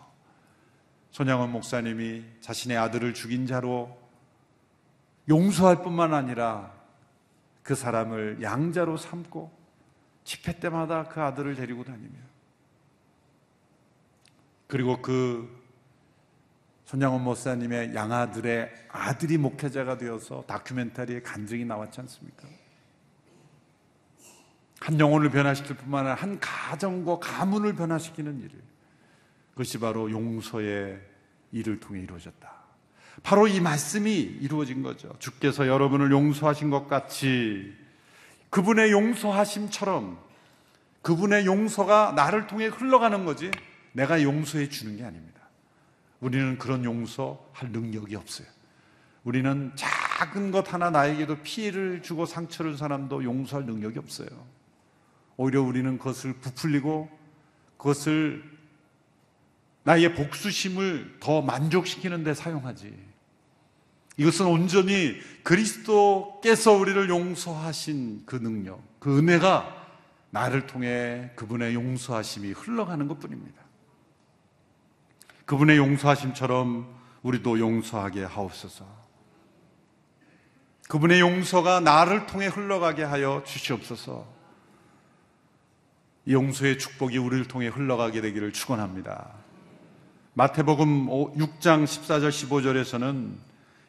손양원 1.13 1.53
목사님이 1.53 2.25
자신의 2.41 2.77
아들을 2.77 3.15
죽인 3.15 3.47
자로 3.47 3.97
용서할 5.29 5.83
뿐만 5.83 6.13
아니라 6.15 6.73
그 7.63 7.75
사람을 7.75 8.43
양자로 8.43 8.97
삼고 8.97 9.51
집회 10.25 10.59
때마다 10.59 11.05
그 11.05 11.21
아들을 11.21 11.55
데리고 11.55 11.85
다니며 11.85 12.19
그리고 14.67 15.01
그 15.01 15.66
손양원 16.87 17.25
목사님의 17.25 17.97
양아들의 17.97 18.73
아들이 18.91 19.39
목회자가 19.39 19.99
되어서 19.99 20.45
다큐멘터리에 20.47 21.21
간증이 21.21 21.65
나왔지 21.65 22.01
않습니까? 22.03 22.47
한 24.79 25.01
영혼을 25.01 25.31
변화시킬 25.31 25.77
뿐만 25.77 26.07
아니라 26.07 26.15
한 26.15 26.39
가정과 26.39 27.19
가문을 27.19 27.75
변화시키는 27.75 28.39
일을 28.39 28.53
그것이 29.51 29.81
바로 29.81 30.11
용서의 30.13 31.01
일을 31.51 31.81
통해 31.81 32.03
이루어졌다. 32.03 32.55
바로 33.25 33.49
이 33.49 33.59
말씀이 33.59 34.13
이루어진 34.13 34.85
거죠. 34.85 35.13
주께서 35.19 35.67
여러분을 35.67 36.13
용서하신 36.13 36.71
것 36.71 36.87
같이 36.87 37.75
그분의 38.51 38.93
용서하심처럼 38.93 40.19
그분의 41.03 41.47
용서가 41.47 42.13
나를 42.15 42.47
통해 42.47 42.67
흘러가는 42.67 43.25
거지 43.25 43.51
내가 43.93 44.23
용서해 44.23 44.69
주는 44.69 44.97
게 44.97 45.05
아닙니다. 45.05 45.36
우리는 46.21 46.59
그런 46.59 46.85
용서할 46.85 47.71
능력이 47.71 48.17
없어요. 48.17 48.47
우리는 49.25 49.73
작은 49.75 50.51
것 50.53 50.73
하나 50.73 50.91
나에게도 50.91 51.43
피해를 51.43 52.03
주고 52.03 52.27
상처를 52.27 52.73
준 52.73 52.79
사람도 52.79 53.25
용서할 53.25 53.67
능력이 53.67 53.99
없어요. 53.99 54.29
오히려 55.37 55.63
우리는 55.63 55.99
그것을 55.99 56.35
부풀리고 56.35 57.11
그것을 57.77 58.43
나의 59.83 60.15
복수심을 60.15 61.19
더 61.21 61.43
만족시키는 61.43 62.25
데 62.25 62.35
사용하지. 62.35 62.93
이것은 64.17 64.47
온전히 64.47 65.15
그리스도께서 65.43 66.73
우리를 66.73 67.09
용서하신 67.09 68.23
그 68.25 68.37
능력, 68.37 68.83
그 68.99 69.19
은혜가 69.19 69.75
나를 70.31 70.67
통해 70.67 71.31
그분의 71.37 71.75
용서하심이 71.75 72.53
흘러가는 72.53 73.07
것 73.09 73.21
뿐입니다. 73.21 73.66
그분의 75.47 75.77
용서하심처럼 75.79 76.87
우리도 77.23 77.59
용서하게 77.59 78.25
하옵소서. 78.25 78.85
그분의 80.89 81.21
용서가 81.21 81.81
나를 81.81 82.27
통해 82.27 82.47
흘러가게 82.47 83.03
하여 83.03 83.43
주시옵소서. 83.45 84.27
용서의 86.29 86.79
축복이 86.79 87.19
우리를 87.19 87.47
통해 87.47 87.69
흘러가게 87.69 88.21
되기를 88.21 88.53
축원합니다. 88.53 89.33
마태복음 90.35 91.07
6장 91.07 91.85
14절 91.85 92.29
15절에서는 92.29 93.35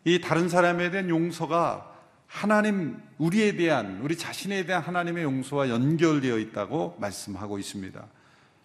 이 0.05 0.21
다른 0.21 0.47
사람에 0.47 0.91
대한 0.91 1.09
용서가 1.09 1.91
하나님 2.27 3.01
우리에 3.17 3.55
대한 3.55 3.99
우리 4.01 4.15
자신에 4.15 4.65
대한 4.65 4.83
하나님의 4.83 5.23
용서와 5.23 5.69
연결되어 5.69 6.37
있다고 6.37 6.97
말씀하고 6.99 7.57
있습니다. 7.57 8.05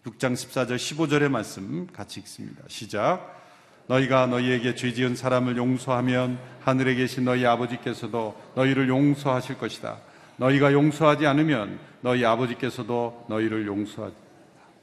6장 0.06 0.32
14절 0.32 0.76
15절의 0.76 1.28
말씀 1.30 1.86
같이 1.92 2.18
읽습니다. 2.20 2.62
시작. 2.66 3.40
너희가 3.86 4.26
너희에게 4.26 4.74
죄 4.74 4.92
지은 4.92 5.14
사람을 5.14 5.56
용서하면 5.56 6.40
하늘에 6.60 6.94
계신 6.96 7.24
너희 7.24 7.46
아버지께서도 7.46 8.40
너희를 8.56 8.88
용서하실 8.88 9.58
것이다. 9.58 9.98
너희가 10.38 10.72
용서하지 10.72 11.26
않으면 11.26 11.78
너희 12.00 12.24
아버지께서도 12.24 13.26
너희를 13.28 13.66
용서하지 13.66 14.16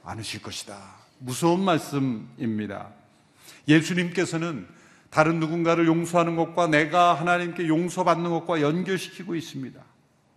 않으실 0.05 0.41
것이다. 0.41 0.77
무서운 1.17 1.65
말씀입니다. 1.65 2.87
예수님께서는 3.67 4.67
다른 5.09 5.41
누군가를 5.41 5.85
용서하는 5.87 6.37
것과 6.37 6.67
내가 6.67 7.13
하나님께 7.13 7.67
용서받는 7.67 8.29
것과 8.29 8.61
연결시키고 8.61 9.35
있습니다. 9.35 9.81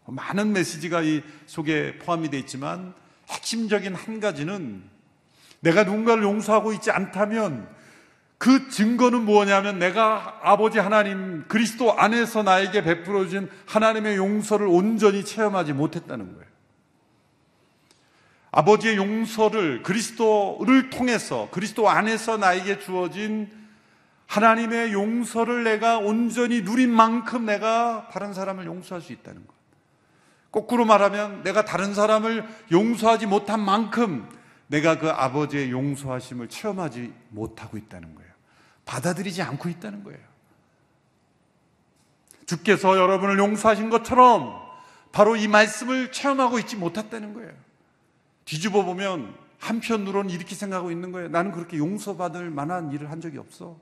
많은 0.06 0.52
메시지가 0.52 1.02
이 1.02 1.22
속에 1.46 1.98
포함이 1.98 2.30
되어 2.30 2.40
있지만 2.40 2.94
핵심적인 3.28 3.94
한 3.94 4.20
가지는 4.20 4.82
내가 5.60 5.84
누군가를 5.84 6.22
용서하고 6.22 6.72
있지 6.72 6.90
않다면 6.90 7.68
그 8.38 8.68
증거는 8.68 9.24
뭐냐면 9.24 9.78
내가 9.78 10.40
아버지 10.42 10.80
하나님 10.80 11.44
그리스도 11.46 11.96
안에서 11.96 12.42
나에게 12.42 12.82
베풀어 12.82 13.28
진 13.28 13.48
하나님의 13.66 14.16
용서를 14.16 14.66
온전히 14.66 15.24
체험하지 15.24 15.72
못했다는 15.72 16.32
거예요. 16.32 16.52
아버지의 18.50 18.96
용서를 18.96 19.82
그리스도를 19.82 20.90
통해서 20.90 21.48
그리스도 21.52 21.88
안에서 21.88 22.36
나에게 22.36 22.80
주어진 22.80 23.48
하나님의 24.26 24.92
용서를 24.92 25.62
내가 25.62 25.98
온전히 25.98 26.62
누린 26.62 26.90
만큼 26.90 27.46
내가 27.46 28.08
다른 28.10 28.34
사람을 28.34 28.66
용서할 28.66 29.00
수 29.02 29.12
있다는 29.12 29.46
것. 29.46 29.61
거꾸로 30.52 30.84
말하면 30.84 31.42
내가 31.42 31.64
다른 31.64 31.94
사람을 31.94 32.46
용서하지 32.70 33.26
못한 33.26 33.60
만큼 33.60 34.28
내가 34.68 34.98
그 34.98 35.10
아버지의 35.10 35.70
용서하심을 35.70 36.48
체험하지 36.48 37.12
못하고 37.30 37.76
있다는 37.78 38.14
거예요. 38.14 38.30
받아들이지 38.84 39.42
않고 39.42 39.68
있다는 39.68 40.04
거예요. 40.04 40.20
주께서 42.46 42.96
여러분을 42.96 43.38
용서하신 43.38 43.88
것처럼 43.90 44.60
바로 45.10 45.36
이 45.36 45.48
말씀을 45.48 46.12
체험하고 46.12 46.58
있지 46.58 46.76
못했다는 46.76 47.34
거예요. 47.34 47.52
뒤집어 48.44 48.84
보면 48.84 49.34
한편으로는 49.58 50.30
이렇게 50.30 50.54
생각하고 50.54 50.90
있는 50.90 51.12
거예요. 51.12 51.28
나는 51.28 51.52
그렇게 51.52 51.78
용서받을 51.78 52.50
만한 52.50 52.92
일을 52.92 53.10
한 53.10 53.20
적이 53.20 53.38
없어. 53.38 53.78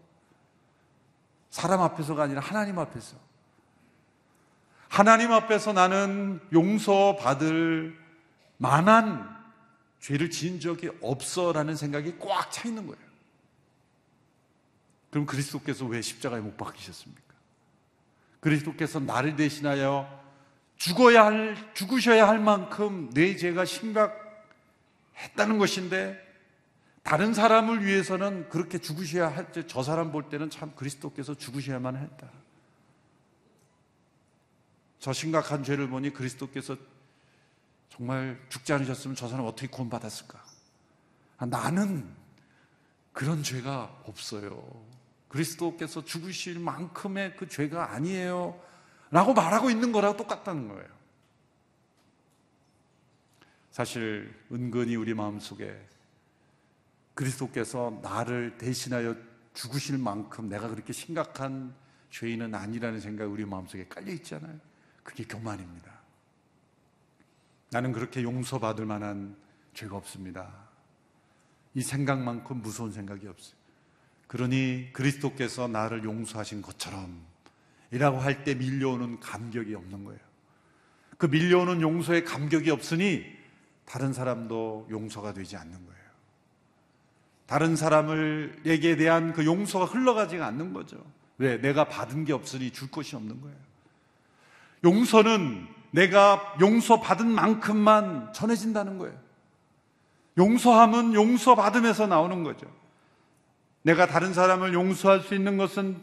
사람 1.50 1.80
앞에서가 1.80 2.24
아니라 2.24 2.40
하나님 2.40 2.78
앞에서. 2.78 3.16
하나님 4.90 5.30
앞에서 5.32 5.72
나는 5.72 6.40
용서받을 6.52 7.96
만한 8.58 9.38
죄를 10.00 10.30
지은 10.30 10.58
적이 10.58 10.90
없어라는 11.00 11.76
생각이 11.76 12.18
꽉 12.18 12.50
차 12.50 12.68
있는 12.68 12.86
거예요. 12.86 13.00
그럼 15.10 15.26
그리스도께서 15.26 15.86
왜 15.86 16.02
십자가에 16.02 16.40
못 16.40 16.56
박히셨습니까? 16.56 17.22
그리스도께서 18.40 18.98
나를 18.98 19.36
대신하여 19.36 20.20
죽어야 20.76 21.26
할, 21.26 21.56
죽으셔야 21.74 22.26
할 22.26 22.40
만큼 22.40 23.10
내 23.14 23.36
죄가 23.36 23.64
심각했다는 23.64 25.58
것인데 25.58 26.18
다른 27.04 27.32
사람을 27.32 27.84
위해서는 27.84 28.48
그렇게 28.48 28.78
죽으셔야 28.78 29.28
할 29.28 29.52
때 29.52 29.66
저 29.66 29.82
사람 29.84 30.10
볼 30.10 30.28
때는 30.28 30.50
참 30.50 30.72
그리스도께서 30.74 31.34
죽으셔야만 31.34 31.96
했다. 31.96 32.28
저 35.00 35.14
심각한 35.14 35.64
죄를 35.64 35.88
보니 35.88 36.12
그리스도께서 36.12 36.76
정말 37.88 38.38
죽지 38.50 38.72
않으셨으면 38.74 39.16
저 39.16 39.28
사람 39.28 39.46
어떻게 39.46 39.66
구원받았을까? 39.66 40.42
아, 41.38 41.46
나는 41.46 42.14
그런 43.12 43.42
죄가 43.42 44.02
없어요. 44.04 44.62
그리스도께서 45.28 46.04
죽으실 46.04 46.58
만큼의 46.58 47.36
그 47.36 47.48
죄가 47.48 47.92
아니에요. 47.92 48.60
라고 49.10 49.32
말하고 49.32 49.70
있는 49.70 49.90
거랑 49.90 50.16
똑같다는 50.16 50.68
거예요. 50.68 50.88
사실 53.70 54.34
은근히 54.52 54.96
우리 54.96 55.14
마음속에 55.14 55.74
그리스도께서 57.14 58.00
나를 58.02 58.58
대신하여 58.58 59.16
죽으실 59.54 59.98
만큼 59.98 60.48
내가 60.48 60.68
그렇게 60.68 60.92
심각한 60.92 61.74
죄인은 62.10 62.54
아니라는 62.54 63.00
생각이 63.00 63.30
우리 63.30 63.44
마음속에 63.44 63.86
깔려 63.88 64.12
있잖아요. 64.12 64.69
그게 65.02 65.24
교만입니다. 65.24 65.90
나는 67.70 67.92
그렇게 67.92 68.22
용서받을 68.22 68.84
만한 68.86 69.36
죄가 69.74 69.96
없습니다. 69.96 70.52
이 71.74 71.82
생각만큼 71.82 72.62
무서운 72.62 72.90
생각이 72.92 73.26
없어요. 73.28 73.54
그러니 74.26 74.90
그리스도께서 74.92 75.68
나를 75.68 76.04
용서하신 76.04 76.62
것처럼 76.62 77.20
이라고 77.90 78.18
할 78.18 78.44
때 78.44 78.54
밀려오는 78.54 79.20
감격이 79.20 79.74
없는 79.74 80.04
거예요. 80.04 80.20
그 81.18 81.26
밀려오는 81.26 81.80
용서의 81.80 82.24
감격이 82.24 82.70
없으니 82.70 83.24
다른 83.84 84.12
사람도 84.12 84.88
용서가 84.90 85.32
되지 85.34 85.56
않는 85.56 85.72
거예요. 85.72 86.00
다른 87.46 87.74
사람을에게 87.74 88.96
대한 88.96 89.32
그 89.32 89.44
용서가 89.44 89.84
흘러가지가 89.84 90.46
않는 90.46 90.72
거죠. 90.72 91.04
왜? 91.38 91.56
내가 91.56 91.88
받은 91.88 92.24
게 92.24 92.32
없으니 92.32 92.70
줄 92.70 92.90
것이 92.90 93.16
없는 93.16 93.40
거예요. 93.40 93.56
용서는 94.84 95.68
내가 95.90 96.56
용서받은 96.60 97.26
만큼만 97.26 98.32
전해진다는 98.32 98.98
거예요. 98.98 99.18
용서함은 100.38 101.14
용서받음에서 101.14 102.06
나오는 102.06 102.44
거죠. 102.44 102.66
내가 103.82 104.06
다른 104.06 104.32
사람을 104.32 104.72
용서할 104.72 105.20
수 105.20 105.34
있는 105.34 105.56
것은 105.56 106.02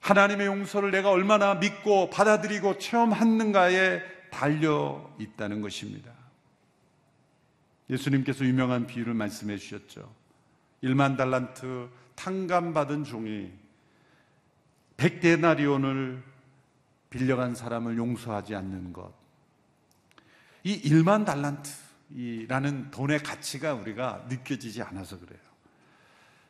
하나님의 0.00 0.46
용서를 0.46 0.90
내가 0.90 1.10
얼마나 1.10 1.54
믿고 1.54 2.10
받아들이고 2.10 2.78
체험하는가에 2.78 4.02
달려 4.30 5.10
있다는 5.18 5.62
것입니다. 5.62 6.12
예수님께서 7.88 8.44
유명한 8.44 8.86
비유를 8.86 9.14
말씀해 9.14 9.56
주셨죠. 9.56 10.12
1만 10.82 11.16
달란트 11.16 11.88
탕감받은 12.14 13.04
종이 13.04 13.50
100데나리온을 14.96 16.22
빌려간 17.10 17.54
사람을 17.54 17.96
용서하지 17.96 18.54
않는 18.54 18.92
것. 18.92 19.12
이 20.64 20.80
1만 20.82 21.24
달란트라는 21.24 22.90
돈의 22.90 23.20
가치가 23.20 23.74
우리가 23.74 24.26
느껴지지 24.28 24.82
않아서 24.82 25.18
그래요. 25.18 25.40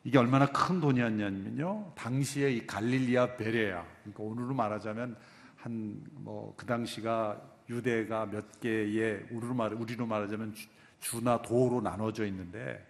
이게 0.04 0.18
얼마나 0.18 0.46
큰 0.46 0.80
돈이었냐면요. 0.80 1.92
당시에 1.96 2.52
이 2.52 2.66
갈릴리아 2.66 3.36
베레아, 3.36 3.84
그러니까 4.02 4.22
오늘로 4.22 4.54
말하자면 4.54 5.16
한 5.56 6.06
뭐 6.24 6.54
그 6.56 6.64
당시가 6.64 7.40
유대가 7.68 8.26
몇 8.26 8.60
개의 8.60 9.26
우리로 9.30 9.54
말 9.54 9.72
우리로 9.74 10.06
말하자면 10.06 10.54
주나 11.00 11.42
도로 11.42 11.80
나눠져 11.80 12.24
있는데 12.26 12.86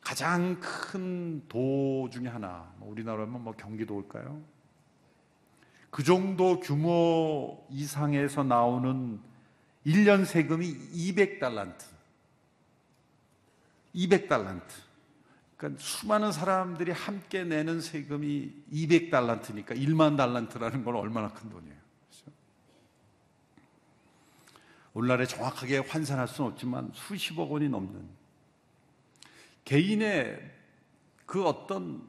가장 0.00 0.58
큰 0.60 1.42
도 1.48 2.08
중에 2.10 2.26
하나, 2.26 2.72
뭐 2.78 2.90
우리나라면 2.90 3.42
뭐 3.44 3.52
경기도일까요? 3.54 4.42
그 5.90 6.04
정도 6.04 6.60
규모 6.60 7.66
이상에서 7.70 8.44
나오는 8.44 9.20
1년 9.86 10.24
세금이 10.24 10.72
200달란트. 10.92 11.84
200달란트. 13.94 14.62
그러니까 15.56 15.82
수많은 15.82 16.32
사람들이 16.32 16.92
함께 16.92 17.44
내는 17.44 17.80
세금이 17.80 18.52
200달란트니까 18.72 19.70
1만 19.76 20.16
달란트라는 20.16 20.84
건 20.84 20.96
얼마나 20.96 21.28
큰 21.28 21.50
돈이에요. 21.50 21.74
그렇죠? 22.08 22.32
오늘날에 24.94 25.26
정확하게 25.26 25.78
환산할 25.78 26.28
수는 26.28 26.52
없지만 26.52 26.90
수십억 26.94 27.52
원이 27.52 27.68
넘는 27.68 28.08
개인의 29.64 30.50
그 31.26 31.44
어떤 31.44 32.02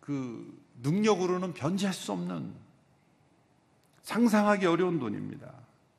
그 0.00 0.60
능력으로는 0.82 1.54
변제할 1.54 1.94
수 1.94 2.12
없는 2.12 2.65
상상하기 4.06 4.66
어려운 4.66 5.00
돈입니다. 5.00 5.52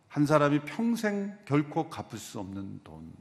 한 0.08 0.26
사람이 0.26 0.62
평생 0.62 1.38
결코 1.44 1.90
갚을 1.90 2.18
수 2.18 2.40
없는 2.40 2.80
돈. 2.82 3.12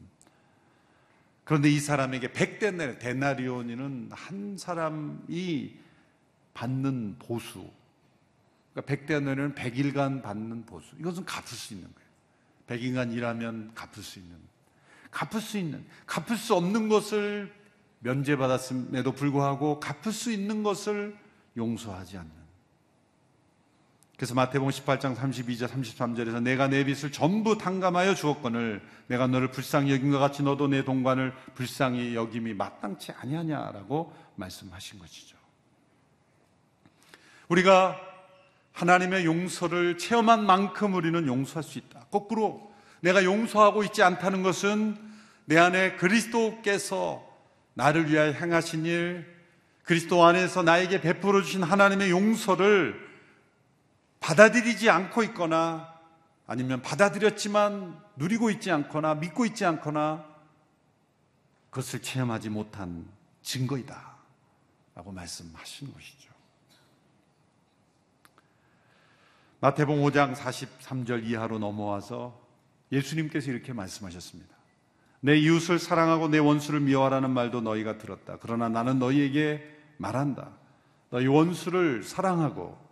그런데 1.43 1.69
이 1.69 1.81
사람에게 1.81 2.29
100데나리, 2.29 3.01
데나리온이는 3.01 4.11
한 4.13 4.57
사람이 4.57 5.75
받는 6.55 7.17
보수. 7.19 7.69
그러니까 8.73 8.95
100데나리온은 8.95 9.57
100일간 9.57 10.23
받는 10.23 10.67
보수. 10.67 10.95
이것은 11.01 11.25
갚을 11.25 11.49
수 11.49 11.75
있는 11.75 11.89
거예요. 11.93 12.09
100일간 12.69 13.13
일하면 13.13 13.73
갚을 13.75 14.05
수 14.05 14.21
있는. 14.21 14.37
갚을 15.11 15.43
수 15.43 15.59
있는. 15.59 15.85
갚을 16.07 16.37
수 16.37 16.55
없는 16.55 16.89
것을 16.89 17.53
면제받았음에도 17.99 19.13
불구하고 19.13 19.81
갚을 19.81 20.13
수 20.13 20.31
있는 20.31 20.63
것을 20.63 21.17
용서하지 21.57 22.19
않는. 22.19 22.46
그래서 24.17 24.35
마태복음 24.35 24.73
18장 24.73 25.15
32절 25.15 25.69
33절에서 25.69 26.43
내가 26.43 26.69
내 26.69 26.85
빚을 26.85 27.13
전부 27.13 27.59
탕감하여 27.59 28.15
주었거늘 28.15 28.81
내가 29.09 29.27
너를 29.27 29.51
불쌍히 29.51 29.93
여긴 29.93 30.11
것 30.11 30.19
같이 30.19 30.43
너도 30.43 30.69
내 30.69 30.85
동관을 30.85 31.35
불쌍히 31.55 32.15
여김이 32.15 32.55
마땅치 32.55 33.13
아니하냐라고 33.13 34.15
말씀하신 34.37 34.99
것이죠. 34.99 35.37
우리가 37.49 38.01
하나님의 38.73 39.27
용서를 39.27 39.99
체험한 39.99 40.45
만큼 40.47 40.95
우리는 40.95 41.27
용서할 41.27 41.63
수 41.63 41.79
있다. 41.79 42.07
거꾸로 42.11 42.73
내가 43.01 43.23
용서하고 43.23 43.85
있지 43.85 44.03
않다는 44.03 44.43
것은 44.43 44.97
내 45.45 45.59
안에 45.59 45.93
그리스도께서 45.97 47.25
나를 47.75 48.11
위하여 48.11 48.33
행하신 48.33 48.87
일, 48.87 49.37
그리스도 49.83 50.25
안에서 50.25 50.63
나에게 50.63 51.01
베풀어 51.03 51.43
주신 51.43 51.63
하나님의 51.63 52.11
용서를 52.11 53.07
받아들이지 54.21 54.91
않고 54.91 55.23
있거나 55.25 55.95
아니면 56.47 56.83
받아들였지만 56.83 58.01
누리고 58.17 58.51
있지 58.51 58.71
않거나 58.71 59.15
믿고 59.17 59.45
있지 59.47 59.65
않거나 59.65 60.25
그것을 61.71 62.01
체험하지 62.01 62.51
못한 62.51 63.07
증거이다. 63.43 64.17
라고 64.95 65.13
말씀하신 65.13 65.93
것이죠. 65.93 66.33
마태복음 69.61 70.03
5장 70.03 70.35
43절 70.35 71.25
이하로 71.25 71.59
넘어와서 71.59 72.41
예수님께서 72.93 73.51
이렇게 73.51 73.73
말씀하셨습니다. 73.73 74.55
내 75.21 75.37
이웃을 75.37 75.79
사랑하고 75.79 76.29
내 76.29 76.39
원수를 76.39 76.81
미워하라는 76.81 77.31
말도 77.31 77.61
너희가 77.61 77.99
들었다. 77.99 78.39
그러나 78.41 78.69
나는 78.69 78.99
너희에게 78.99 79.63
말한다. 79.99 80.53
너희 81.11 81.27
원수를 81.27 82.03
사랑하고 82.03 82.86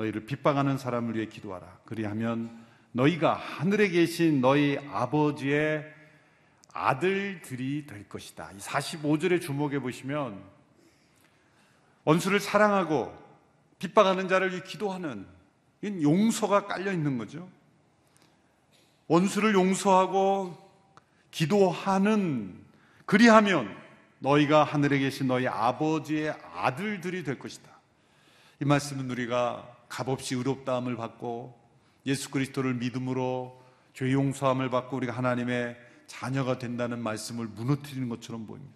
너희를 0.00 0.24
핍박하는 0.24 0.78
사람을 0.78 1.16
위해 1.16 1.26
기도하라. 1.26 1.80
그리하면 1.84 2.64
너희가 2.92 3.34
하늘에 3.34 3.88
계신 3.88 4.40
너희 4.40 4.78
아버지의 4.90 5.84
아들들이 6.72 7.86
될 7.86 8.08
것이다. 8.08 8.50
이 8.52 8.58
45절에 8.58 9.40
주목해 9.40 9.80
보시면 9.80 10.42
원수를 12.04 12.40
사랑하고 12.40 13.16
핍박하는 13.78 14.28
자를 14.28 14.52
위해 14.52 14.62
기도하는 14.62 15.26
용서가 15.84 16.66
깔려 16.66 16.92
있는 16.92 17.18
거죠. 17.18 17.48
원수를 19.08 19.54
용서하고 19.54 20.56
기도하는 21.30 22.58
그리하면 23.06 23.76
너희가 24.20 24.64
하늘에 24.64 24.98
계신 24.98 25.26
너희 25.26 25.46
아버지의 25.46 26.34
아들들이 26.54 27.24
될 27.24 27.38
것이다. 27.38 27.68
이 28.60 28.64
말씀은 28.64 29.10
우리가 29.10 29.79
값없이 29.90 30.36
의롭다함을 30.36 30.96
받고 30.96 31.60
예수 32.06 32.30
그리스도를 32.30 32.74
믿음으로 32.74 33.62
죄 33.92 34.10
용서함을 34.10 34.70
받고 34.70 34.96
우리가 34.96 35.12
하나님의 35.12 35.76
자녀가 36.06 36.58
된다는 36.58 37.02
말씀을 37.02 37.46
무너뜨리는 37.46 38.08
것처럼 38.08 38.46
보입니다. 38.46 38.72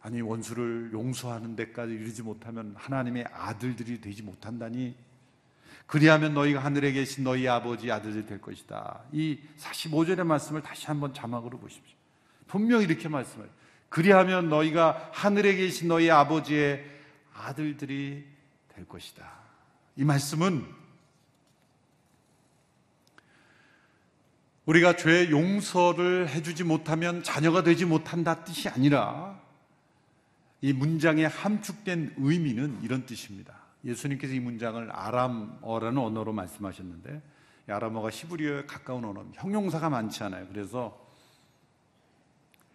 아니 0.00 0.20
원수를 0.20 0.90
용서하는 0.92 1.56
데까지 1.56 1.92
이르지 1.92 2.22
못하면 2.22 2.74
하나님의 2.76 3.26
아들들이 3.32 4.00
되지 4.00 4.22
못한다니 4.22 4.96
그리하면 5.86 6.32
너희가 6.34 6.60
하늘에 6.60 6.92
계신 6.92 7.24
너희 7.24 7.46
아버지 7.46 7.90
아들들이 7.90 8.26
될 8.26 8.40
것이다. 8.40 9.02
이 9.12 9.38
45절의 9.58 10.24
말씀을 10.24 10.62
다시 10.62 10.86
한번 10.86 11.12
자막으로 11.12 11.58
보십시오. 11.58 11.96
분명히 12.46 12.84
이렇게 12.84 13.08
말씀해요. 13.08 13.48
그리하면 13.88 14.48
너희가 14.48 15.10
하늘에 15.12 15.54
계신 15.54 15.88
너희 15.88 16.10
아버지의 16.10 16.84
아들들이 17.34 18.24
될 18.74 18.86
것이다. 18.86 19.43
이 19.96 20.04
말씀은 20.04 20.64
우리가 24.66 24.96
죄 24.96 25.30
용서를 25.30 26.28
해주지 26.28 26.64
못하면 26.64 27.22
자녀가 27.22 27.62
되지 27.62 27.84
못한다 27.84 28.44
뜻이 28.44 28.68
아니라 28.68 29.40
이 30.62 30.72
문장의 30.72 31.28
함축된 31.28 32.14
의미는 32.16 32.80
이런 32.82 33.04
뜻입니다. 33.04 33.58
예수님께서 33.84 34.32
이 34.32 34.40
문장을 34.40 34.90
아람어라는 34.90 35.98
언어로 35.98 36.32
말씀하셨는데 36.32 37.20
아람어가 37.68 38.10
히브리어에 38.10 38.64
가까운 38.64 39.04
언어입니다. 39.04 39.42
형용사가 39.42 39.90
많지 39.90 40.22
않아요. 40.24 40.46
그래서 40.48 40.98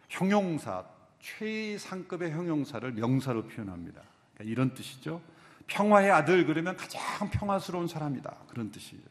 형용사 0.08 0.86
최상급의 1.20 2.32
형용사를 2.32 2.92
명사로 2.92 3.48
표현합니다. 3.48 4.02
그러니까 4.36 4.52
이런 4.52 4.74
뜻이죠. 4.74 5.22
평화의 5.70 6.12
아들 6.12 6.46
그러면 6.46 6.76
가장 6.76 7.30
평화스러운 7.30 7.88
사람이다. 7.88 8.36
그런 8.50 8.72
뜻이죠. 8.72 9.02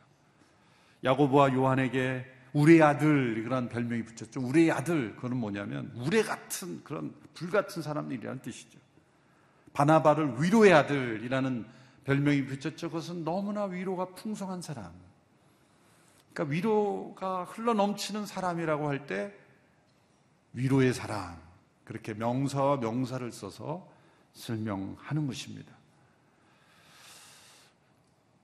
야고보와 1.04 1.54
요한에게 1.54 2.26
우리의 2.52 2.82
아들 2.82 3.42
그런 3.44 3.68
별명이 3.68 4.04
붙였죠. 4.04 4.40
우리의 4.40 4.72
아들 4.72 5.14
그거는 5.14 5.36
뭐냐면 5.36 5.92
우레 5.94 6.22
같은 6.22 6.82
그런 6.82 7.14
불 7.34 7.50
같은 7.50 7.82
사람들이라는 7.82 8.42
뜻이죠. 8.42 8.78
바나바를 9.72 10.42
위로의 10.42 10.72
아들이라는 10.72 11.66
별명이 12.04 12.46
붙였죠. 12.46 12.88
그것은 12.88 13.24
너무나 13.24 13.64
위로가 13.64 14.06
풍성한 14.14 14.62
사람. 14.62 14.92
그러니까 16.32 16.54
위로가 16.54 17.44
흘러 17.44 17.74
넘치는 17.74 18.26
사람이라고 18.26 18.88
할 18.88 19.06
때 19.06 19.32
위로의 20.54 20.94
사람 20.94 21.36
그렇게 21.84 22.14
명사와 22.14 22.78
명사를 22.78 23.30
써서 23.30 23.88
설명하는 24.32 25.26
것입니다. 25.26 25.77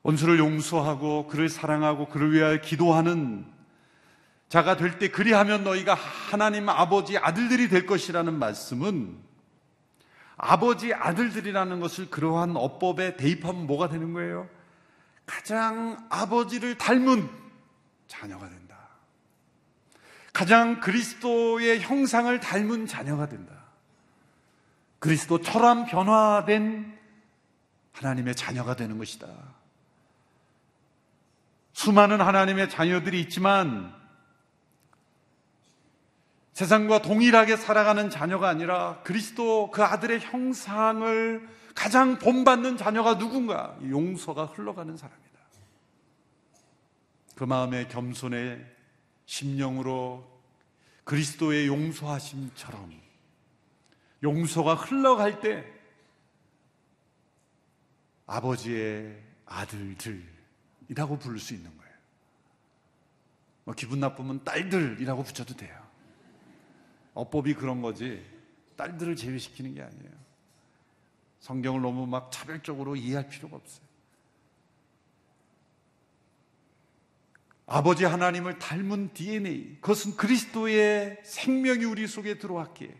원수를 0.05 0.39
용서하고 0.39 1.27
그를 1.27 1.49
사랑하고 1.49 2.07
그를 2.09 2.33
위하여 2.33 2.61
기도하는 2.61 3.47
자가 4.49 4.77
될 4.77 4.99
때 4.99 5.09
그리하면 5.09 5.65
너희가 5.65 5.95
하나님 5.95 6.69
아버지 6.69 7.19
아들들이 7.19 7.69
될 7.69 7.87
것이라는 7.87 8.39
말씀은 8.39 9.19
아버지 10.37 10.93
아들들이라는 10.93 11.81
것을 11.81 12.11
그러한 12.11 12.55
어법에 12.57 13.17
대입하면 13.17 13.67
뭐가 13.67 13.89
되는 13.89 14.13
거예요? 14.13 14.49
가장 15.27 16.07
아버지를 16.11 16.77
닮은 16.77 17.29
자녀가 18.07 18.49
된다. 18.49 18.77
가장 20.35 20.81
그리스도의 20.81 21.81
형상을 21.81 22.39
닮은 22.41 22.87
자녀가 22.87 23.27
된다. 23.29 23.55
그리스도처럼 24.99 25.87
변화된 25.87 26.99
하나님의 27.93 28.35
자녀가 28.35 28.77
되는 28.77 28.99
것이다. 28.99 29.54
수많은 31.85 32.23
하나님의 32.23 32.71
자녀들이 32.71 33.21
있지만 33.21 33.95
세상과 36.55 37.03
동일하게 37.03 37.59
살아가는 37.59 38.09
자녀가 38.09 38.49
아니라 38.49 39.03
그리스도 39.03 39.71
그 39.71 39.83
아들의 39.83 40.21
형상을 40.21 41.47
가장 41.75 42.19
본받는 42.19 42.79
자녀가 42.79 43.19
누군가? 43.19 43.77
용서가 43.87 44.47
흘러가는 44.47 44.97
사람이다. 44.97 45.25
그 47.35 47.45
마음의 47.45 47.89
겸손의 47.89 48.65
심령으로 49.27 50.25
그리스도의 51.03 51.67
용서하심처럼 51.67 52.95
용서가 54.23 54.75
흘러갈 54.75 55.41
때 55.41 55.67
아버지의 58.27 59.21
아들들 59.45 60.34
이라고 60.95 61.19
부를 61.19 61.41
수 61.41 61.55
있는 61.55 61.77
거예요. 61.77 61.93
뭐 63.65 63.75
기분 63.75 63.99
나쁘면 63.99 64.45
딸들이라고 64.45 65.25
붙여도 65.25 65.57
돼요. 65.57 65.77
어법이 67.15 67.55
그런 67.55 67.83
거지 67.83 68.25
딸들을 68.77 69.17
제외시키는 69.17 69.75
게 69.75 69.83
아니에요. 69.83 70.13
성경을 71.41 71.83
너무 71.83 72.07
막 72.07 72.31
차별적으로 72.31 72.95
이해할 72.95 73.29
필요가 73.29 73.57
없어요. 73.57 73.85
아버지 77.67 78.05
하나님을 78.05 78.59
닮은 78.59 79.15
DNA, 79.15 79.79
그것은 79.81 80.17
그리스도의 80.17 81.19
생명이 81.25 81.85
우리 81.85 82.07
속에 82.07 82.39
들어왔기에 82.39 82.95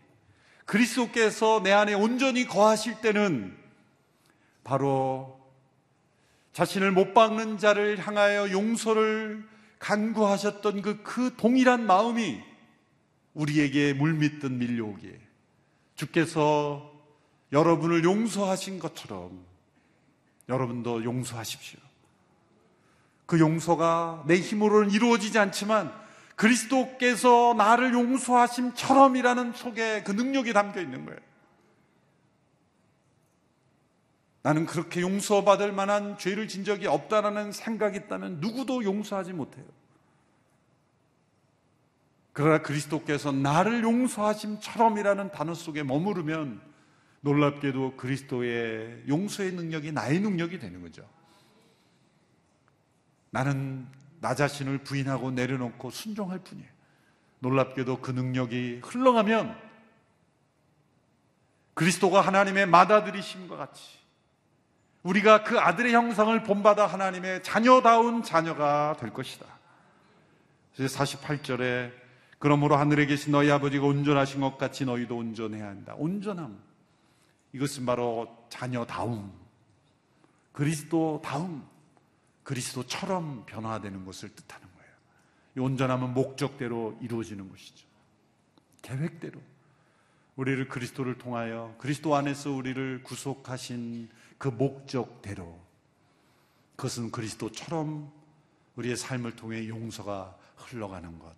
그리스도께서 0.65 1.61
내 1.63 1.71
안에 1.71 1.93
온전히 1.93 2.45
거하실 2.45 2.99
때는 3.01 3.55
바로 4.63 5.34
자신을 6.55 6.93
못 6.93 7.13
박는 7.13 7.57
자를 7.57 7.97
향하여 7.97 8.49
용서를 8.49 9.45
간구하셨던 9.79 10.81
그, 10.81 11.03
그 11.03 11.35
동일한 11.35 11.85
마음이 11.85 12.41
우리에게 13.33 13.91
물밑듯 13.91 14.53
밀려오기에 14.53 15.19
주께서 15.95 16.93
여러분을 17.51 18.05
용서하신 18.05 18.79
것처럼 18.79 19.45
여러분도 20.47 21.03
용서하십시오. 21.03 21.77
그 23.25 23.37
용서가 23.37 24.23
내 24.25 24.35
힘으로는 24.35 24.91
이루어지지 24.91 25.37
않지만 25.37 25.91
그리스도께서 26.37 27.53
나를 27.57 27.91
용서하심처럼이라는 27.91 29.51
속에 29.51 30.03
그 30.03 30.13
능력이 30.13 30.53
담겨 30.53 30.79
있는 30.79 31.03
거예요. 31.03 31.19
나는 34.45 34.67
그렇게 34.67 35.01
용서받을 35.01 35.71
만한 35.71 36.19
죄를 36.19 36.47
진 36.47 36.63
적이 36.63 36.85
없다라는 36.85 37.51
생각이 37.51 37.97
있다면 37.97 38.41
누구도 38.41 38.83
용서하지 38.83 39.33
못해요. 39.33 39.65
그러나 42.31 42.61
그리스도께서 42.61 43.31
나를 43.31 43.81
용서하심처럼이라는 43.81 45.31
단어 45.31 45.55
속에 45.55 45.81
머무르면 45.81 46.61
놀랍게도 47.21 47.95
그리스도의 47.97 49.05
용서의 49.07 49.53
능력이 49.53 49.91
나의 49.91 50.19
능력이 50.19 50.59
되는 50.59 50.79
거죠. 50.79 51.09
나는 53.31 53.87
나 54.21 54.35
자신을 54.35 54.83
부인하고 54.83 55.31
내려놓고 55.31 55.89
순종할 55.89 56.37
뿐이에요. 56.37 56.69
놀랍게도 57.39 57.99
그 57.99 58.11
능력이 58.11 58.81
흘러가면 58.83 59.59
그리스도가 61.73 62.21
하나님의 62.21 62.67
맏아들이심과 62.67 63.57
같이 63.57 64.04
우리가 65.05 65.43
그 65.43 65.59
아들의 65.59 65.93
형상을 65.93 66.41
본받아 66.43 66.87
하나님의 66.87 67.43
자녀다운 67.43 68.23
자녀가 68.23 68.97
될 68.99 69.13
것이다. 69.13 69.45
48절에 70.77 71.93
그러므로 72.39 72.75
하늘에 72.75 73.05
계신 73.05 73.31
너희 73.31 73.51
아버지가 73.51 73.85
온전하신 73.85 74.41
것 74.41 74.57
같이 74.57 74.83
너희도 74.83 75.15
온전해야 75.15 75.67
한다. 75.67 75.93
온전함. 75.97 76.59
이것은 77.53 77.85
바로 77.85 78.47
자녀다움. 78.49 79.31
그리스도다움. 80.51 81.67
그리스도처럼 82.43 83.45
변화되는 83.45 84.05
것을 84.05 84.29
뜻하는 84.29 84.67
거예요. 84.75 84.91
이 85.57 85.59
온전함은 85.59 86.15
목적대로 86.15 86.97
이루어지는 86.99 87.49
것이죠. 87.51 87.85
계획대로. 88.81 89.39
우리를 90.35 90.67
그리스도를 90.67 91.19
통하여 91.19 91.75
그리스도 91.77 92.15
안에서 92.15 92.51
우리를 92.51 93.03
구속하신 93.03 94.09
그 94.37 94.47
목적대로 94.47 95.59
그것은 96.75 97.11
그리스도처럼 97.11 98.11
우리의 98.75 98.97
삶을 98.97 99.35
통해 99.35 99.67
용서가 99.67 100.37
흘러가는 100.57 101.17
것. 101.19 101.33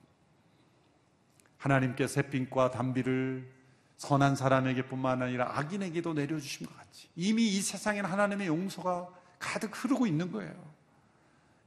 하나님께 1.58 2.08
새빛과 2.08 2.72
담비를 2.72 3.52
선한 3.98 4.36
사람에게뿐만 4.36 5.22
아니라 5.22 5.58
악인에게도 5.58 6.14
내려주신 6.14 6.68
것 6.68 6.76
같이 6.78 7.10
이미 7.16 7.48
이 7.48 7.62
세상에는 7.62 8.10
하나님의 8.10 8.48
용서가 8.48 9.10
가득 9.40 9.72
흐르고 9.74 10.06
있는 10.08 10.32
거예요. 10.32 10.54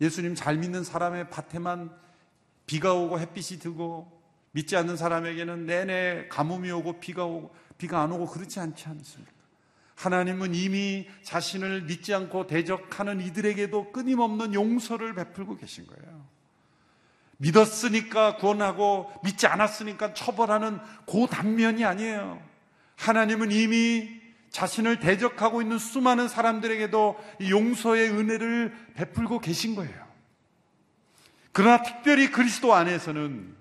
예수님 0.01 0.35
잘 0.35 0.57
믿는 0.57 0.85
사람의 0.85 1.31
밭에만 1.31 1.95
비가 2.67 2.95
오고 2.95 3.19
햇빛이 3.19 3.59
드고 3.59 4.21
믿지 4.53 4.77
않는 4.77 4.97
사람에게는 4.97 5.67
내내 5.67 6.29
가뭄이 6.29 6.71
오고 6.71 7.01
비가 7.01 7.25
오고 7.25 7.55
비가 7.79 8.03
안 8.03 8.13
오고 8.13 8.27
그렇지 8.27 8.61
않지 8.61 8.89
않습니까? 8.89 9.40
하나님은 10.01 10.55
이미 10.55 11.07
자신을 11.23 11.83
믿지 11.83 12.15
않고 12.15 12.47
대적하는 12.47 13.21
이들에게도 13.21 13.93
끊임없는 13.93 14.55
용서를 14.55 15.15
베풀고 15.15 15.59
계신 15.59 15.87
거예요. 15.87 16.27
믿었으니까 17.37 18.37
구원하고 18.37 19.13
믿지 19.23 19.47
않았으니까 19.47 20.15
처벌하는 20.15 20.79
그 21.07 21.27
단면이 21.27 21.85
아니에요. 21.85 22.43
하나님은 22.97 23.53
이미 23.53 24.09
자신을 24.49 25.01
대적하고 25.01 25.61
있는 25.61 25.77
수많은 25.79 26.29
사람들에게도 26.29 27.19
용서의 27.51 28.09
은혜를 28.09 28.75
베풀고 28.95 29.41
계신 29.41 29.75
거예요. 29.75 30.09
그러나 31.53 31.83
특별히 31.83 32.31
그리스도 32.31 32.73
안에서는 32.73 33.55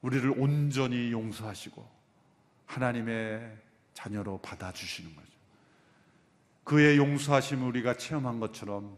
우리를 0.00 0.34
온전히 0.38 1.12
용서하시고 1.12 1.86
하나님의 2.64 3.67
자녀로 3.98 4.38
받아주시는 4.38 5.16
거죠. 5.16 5.28
그의 6.62 6.98
용서하심을 6.98 7.66
우리가 7.66 7.94
체험한 7.96 8.38
것처럼 8.38 8.96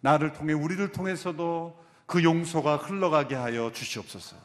나를 0.00 0.32
통해 0.32 0.52
우리를 0.52 0.92
통해서도 0.92 1.84
그 2.06 2.22
용서가 2.22 2.76
흘러가게 2.76 3.34
하여 3.34 3.72
주시옵소서. 3.72 4.36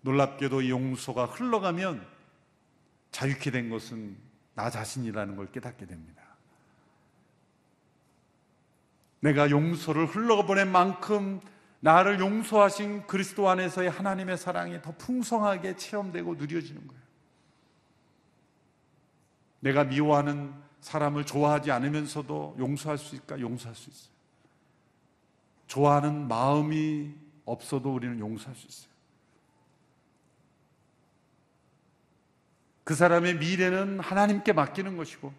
놀랍게도 0.00 0.62
이 0.62 0.70
용서가 0.70 1.26
흘러가면 1.26 2.06
자유케 3.10 3.50
된 3.50 3.68
것은 3.68 4.16
나 4.54 4.70
자신이라는 4.70 5.36
걸 5.36 5.52
깨닫게 5.52 5.84
됩니다. 5.84 6.22
내가 9.20 9.50
용서를 9.50 10.06
흘러보낸 10.06 10.72
만큼 10.72 11.40
나를 11.80 12.18
용서하신 12.18 13.06
그리스도 13.06 13.50
안에서의 13.50 13.90
하나님의 13.90 14.38
사랑이 14.38 14.80
더 14.80 14.92
풍성하게 14.96 15.76
체험되고 15.76 16.36
누려지는 16.36 16.86
거예요. 16.86 17.01
내가 19.62 19.84
미워하는 19.84 20.52
사람을 20.80 21.24
좋아하지 21.24 21.70
않으면서도 21.70 22.56
용서할 22.58 22.98
수 22.98 23.14
있을까? 23.14 23.38
용서할 23.38 23.76
수 23.76 23.90
있어요. 23.90 24.12
좋아하는 25.68 26.26
마음이 26.26 27.14
없어도 27.44 27.94
우리는 27.94 28.18
용서할 28.18 28.56
수 28.56 28.66
있어요. 28.66 28.92
그 32.82 32.96
사람의 32.96 33.36
미래는 33.36 34.00
하나님께 34.00 34.52
맡기는 34.52 34.96
것이고 34.96 35.32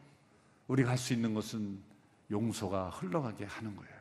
우리가 0.68 0.92
할 0.92 0.98
수 0.98 1.12
있는 1.12 1.34
것은 1.34 1.82
용서가 2.32 2.92
흘러가게 2.92 3.44
하는 3.44 3.76
거예요. 3.76 3.94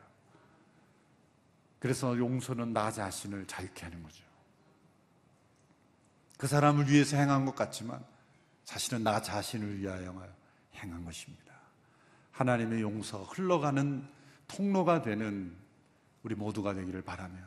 그래서 1.79 2.17
용서는 2.17 2.71
나 2.71 2.89
자신을 2.89 3.45
자유케 3.45 3.83
하는 3.83 4.01
거죠. 4.01 4.23
그 6.37 6.47
사람을 6.47 6.89
위해서 6.89 7.17
행한 7.17 7.43
것 7.45 7.55
같지만 7.55 8.12
사실은 8.63 9.03
나 9.03 9.21
자신을 9.21 9.79
위하여 9.79 10.13
행한 10.75 11.03
것입니다. 11.05 11.53
하나님의 12.31 12.81
용서가 12.81 13.25
흘러가는 13.25 14.07
통로가 14.47 15.01
되는 15.01 15.55
우리 16.23 16.35
모두가 16.35 16.73
되기를 16.73 17.01
바라며 17.01 17.37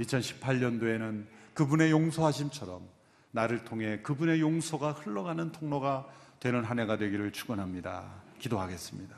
2018년도에는 0.00 1.26
그분의 1.54 1.90
용서하심처럼 1.90 2.86
나를 3.30 3.64
통해 3.64 4.00
그분의 4.02 4.40
용서가 4.40 4.92
흘러가는 4.92 5.52
통로가 5.52 6.06
되는 6.40 6.64
한 6.64 6.78
해가 6.78 6.96
되기를 6.96 7.32
축원합니다. 7.32 8.22
기도하겠습니다. 8.38 9.16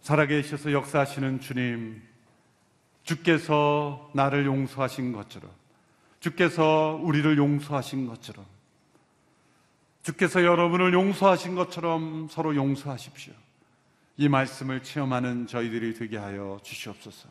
살아계셔서 0.00 0.72
역사하시는 0.72 1.40
주님, 1.40 2.02
주께서 3.02 4.10
나를 4.14 4.46
용서하신 4.46 5.12
것처럼, 5.12 5.50
주께서 6.20 7.00
우리를 7.02 7.36
용서하신 7.36 8.06
것처럼, 8.06 8.46
주께서 10.02 10.44
여러분을 10.44 10.92
용서하신 10.92 11.54
것처럼 11.54 12.28
서로 12.30 12.54
용서하십시오. 12.54 13.34
이 14.16 14.28
말씀을 14.28 14.82
체험하는 14.82 15.46
저희들이 15.46 15.94
되게 15.94 16.18
하여 16.18 16.60
주시옵소서. 16.62 17.28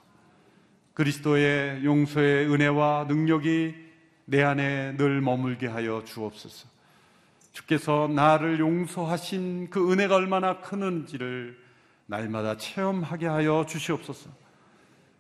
그리스도의 0.93 1.85
용서의 1.85 2.51
은혜와 2.51 3.05
능력이 3.07 3.75
내 4.25 4.43
안에 4.43 4.97
늘 4.97 5.21
머물게 5.21 5.67
하여 5.67 6.03
주옵소서. 6.03 6.67
주께서 7.51 8.07
나를 8.07 8.59
용서하신 8.59 9.69
그 9.69 9.91
은혜가 9.91 10.15
얼마나 10.15 10.61
크는지를 10.61 11.59
날마다 12.05 12.57
체험하게 12.57 13.27
하여 13.27 13.65
주시옵소서. 13.67 14.29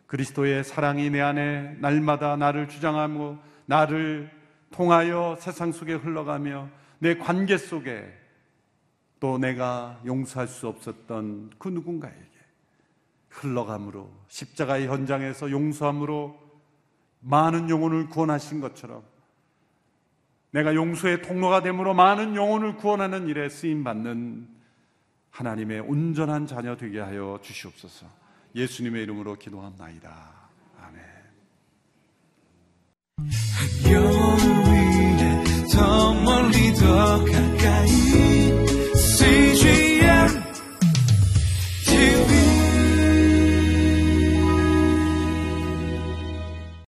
그리스도의 0.07 0.63
사랑이 0.63 1.09
내 1.09 1.21
안에 1.21 1.75
날마다 1.79 2.35
나를 2.35 2.67
주장하고 2.67 3.37
나를 3.69 4.31
통하여 4.71 5.35
세상 5.39 5.71
속에 5.71 5.93
흘러가며 5.93 6.69
내 6.97 7.15
관계 7.17 7.55
속에 7.55 8.11
또 9.19 9.37
내가 9.37 10.01
용서할 10.07 10.47
수 10.47 10.67
없었던 10.67 11.51
그 11.59 11.67
누군가에게 11.69 12.17
흘러감으로 13.29 14.09
십자가의 14.27 14.87
현장에서 14.87 15.51
용서함으로 15.51 16.35
많은 17.19 17.69
영혼을 17.69 18.09
구원하신 18.09 18.59
것처럼 18.59 19.03
내가 20.49 20.73
용서의 20.73 21.21
통로가 21.21 21.61
되므로 21.61 21.93
많은 21.93 22.35
영혼을 22.35 22.75
구원하는 22.75 23.27
일에 23.27 23.49
쓰임 23.49 23.83
받는 23.83 24.49
하나님의 25.29 25.81
온전한 25.81 26.47
자녀 26.47 26.75
되게 26.75 26.99
하여 26.99 27.37
주시옵소서. 27.43 28.07
예수님의 28.55 29.03
이름으로 29.03 29.35
기도합나이다. 29.35 30.38
음. 33.19 33.29
더 35.71 36.13
멀리 36.13 36.73
더 36.73 37.25
가까이 37.25 37.98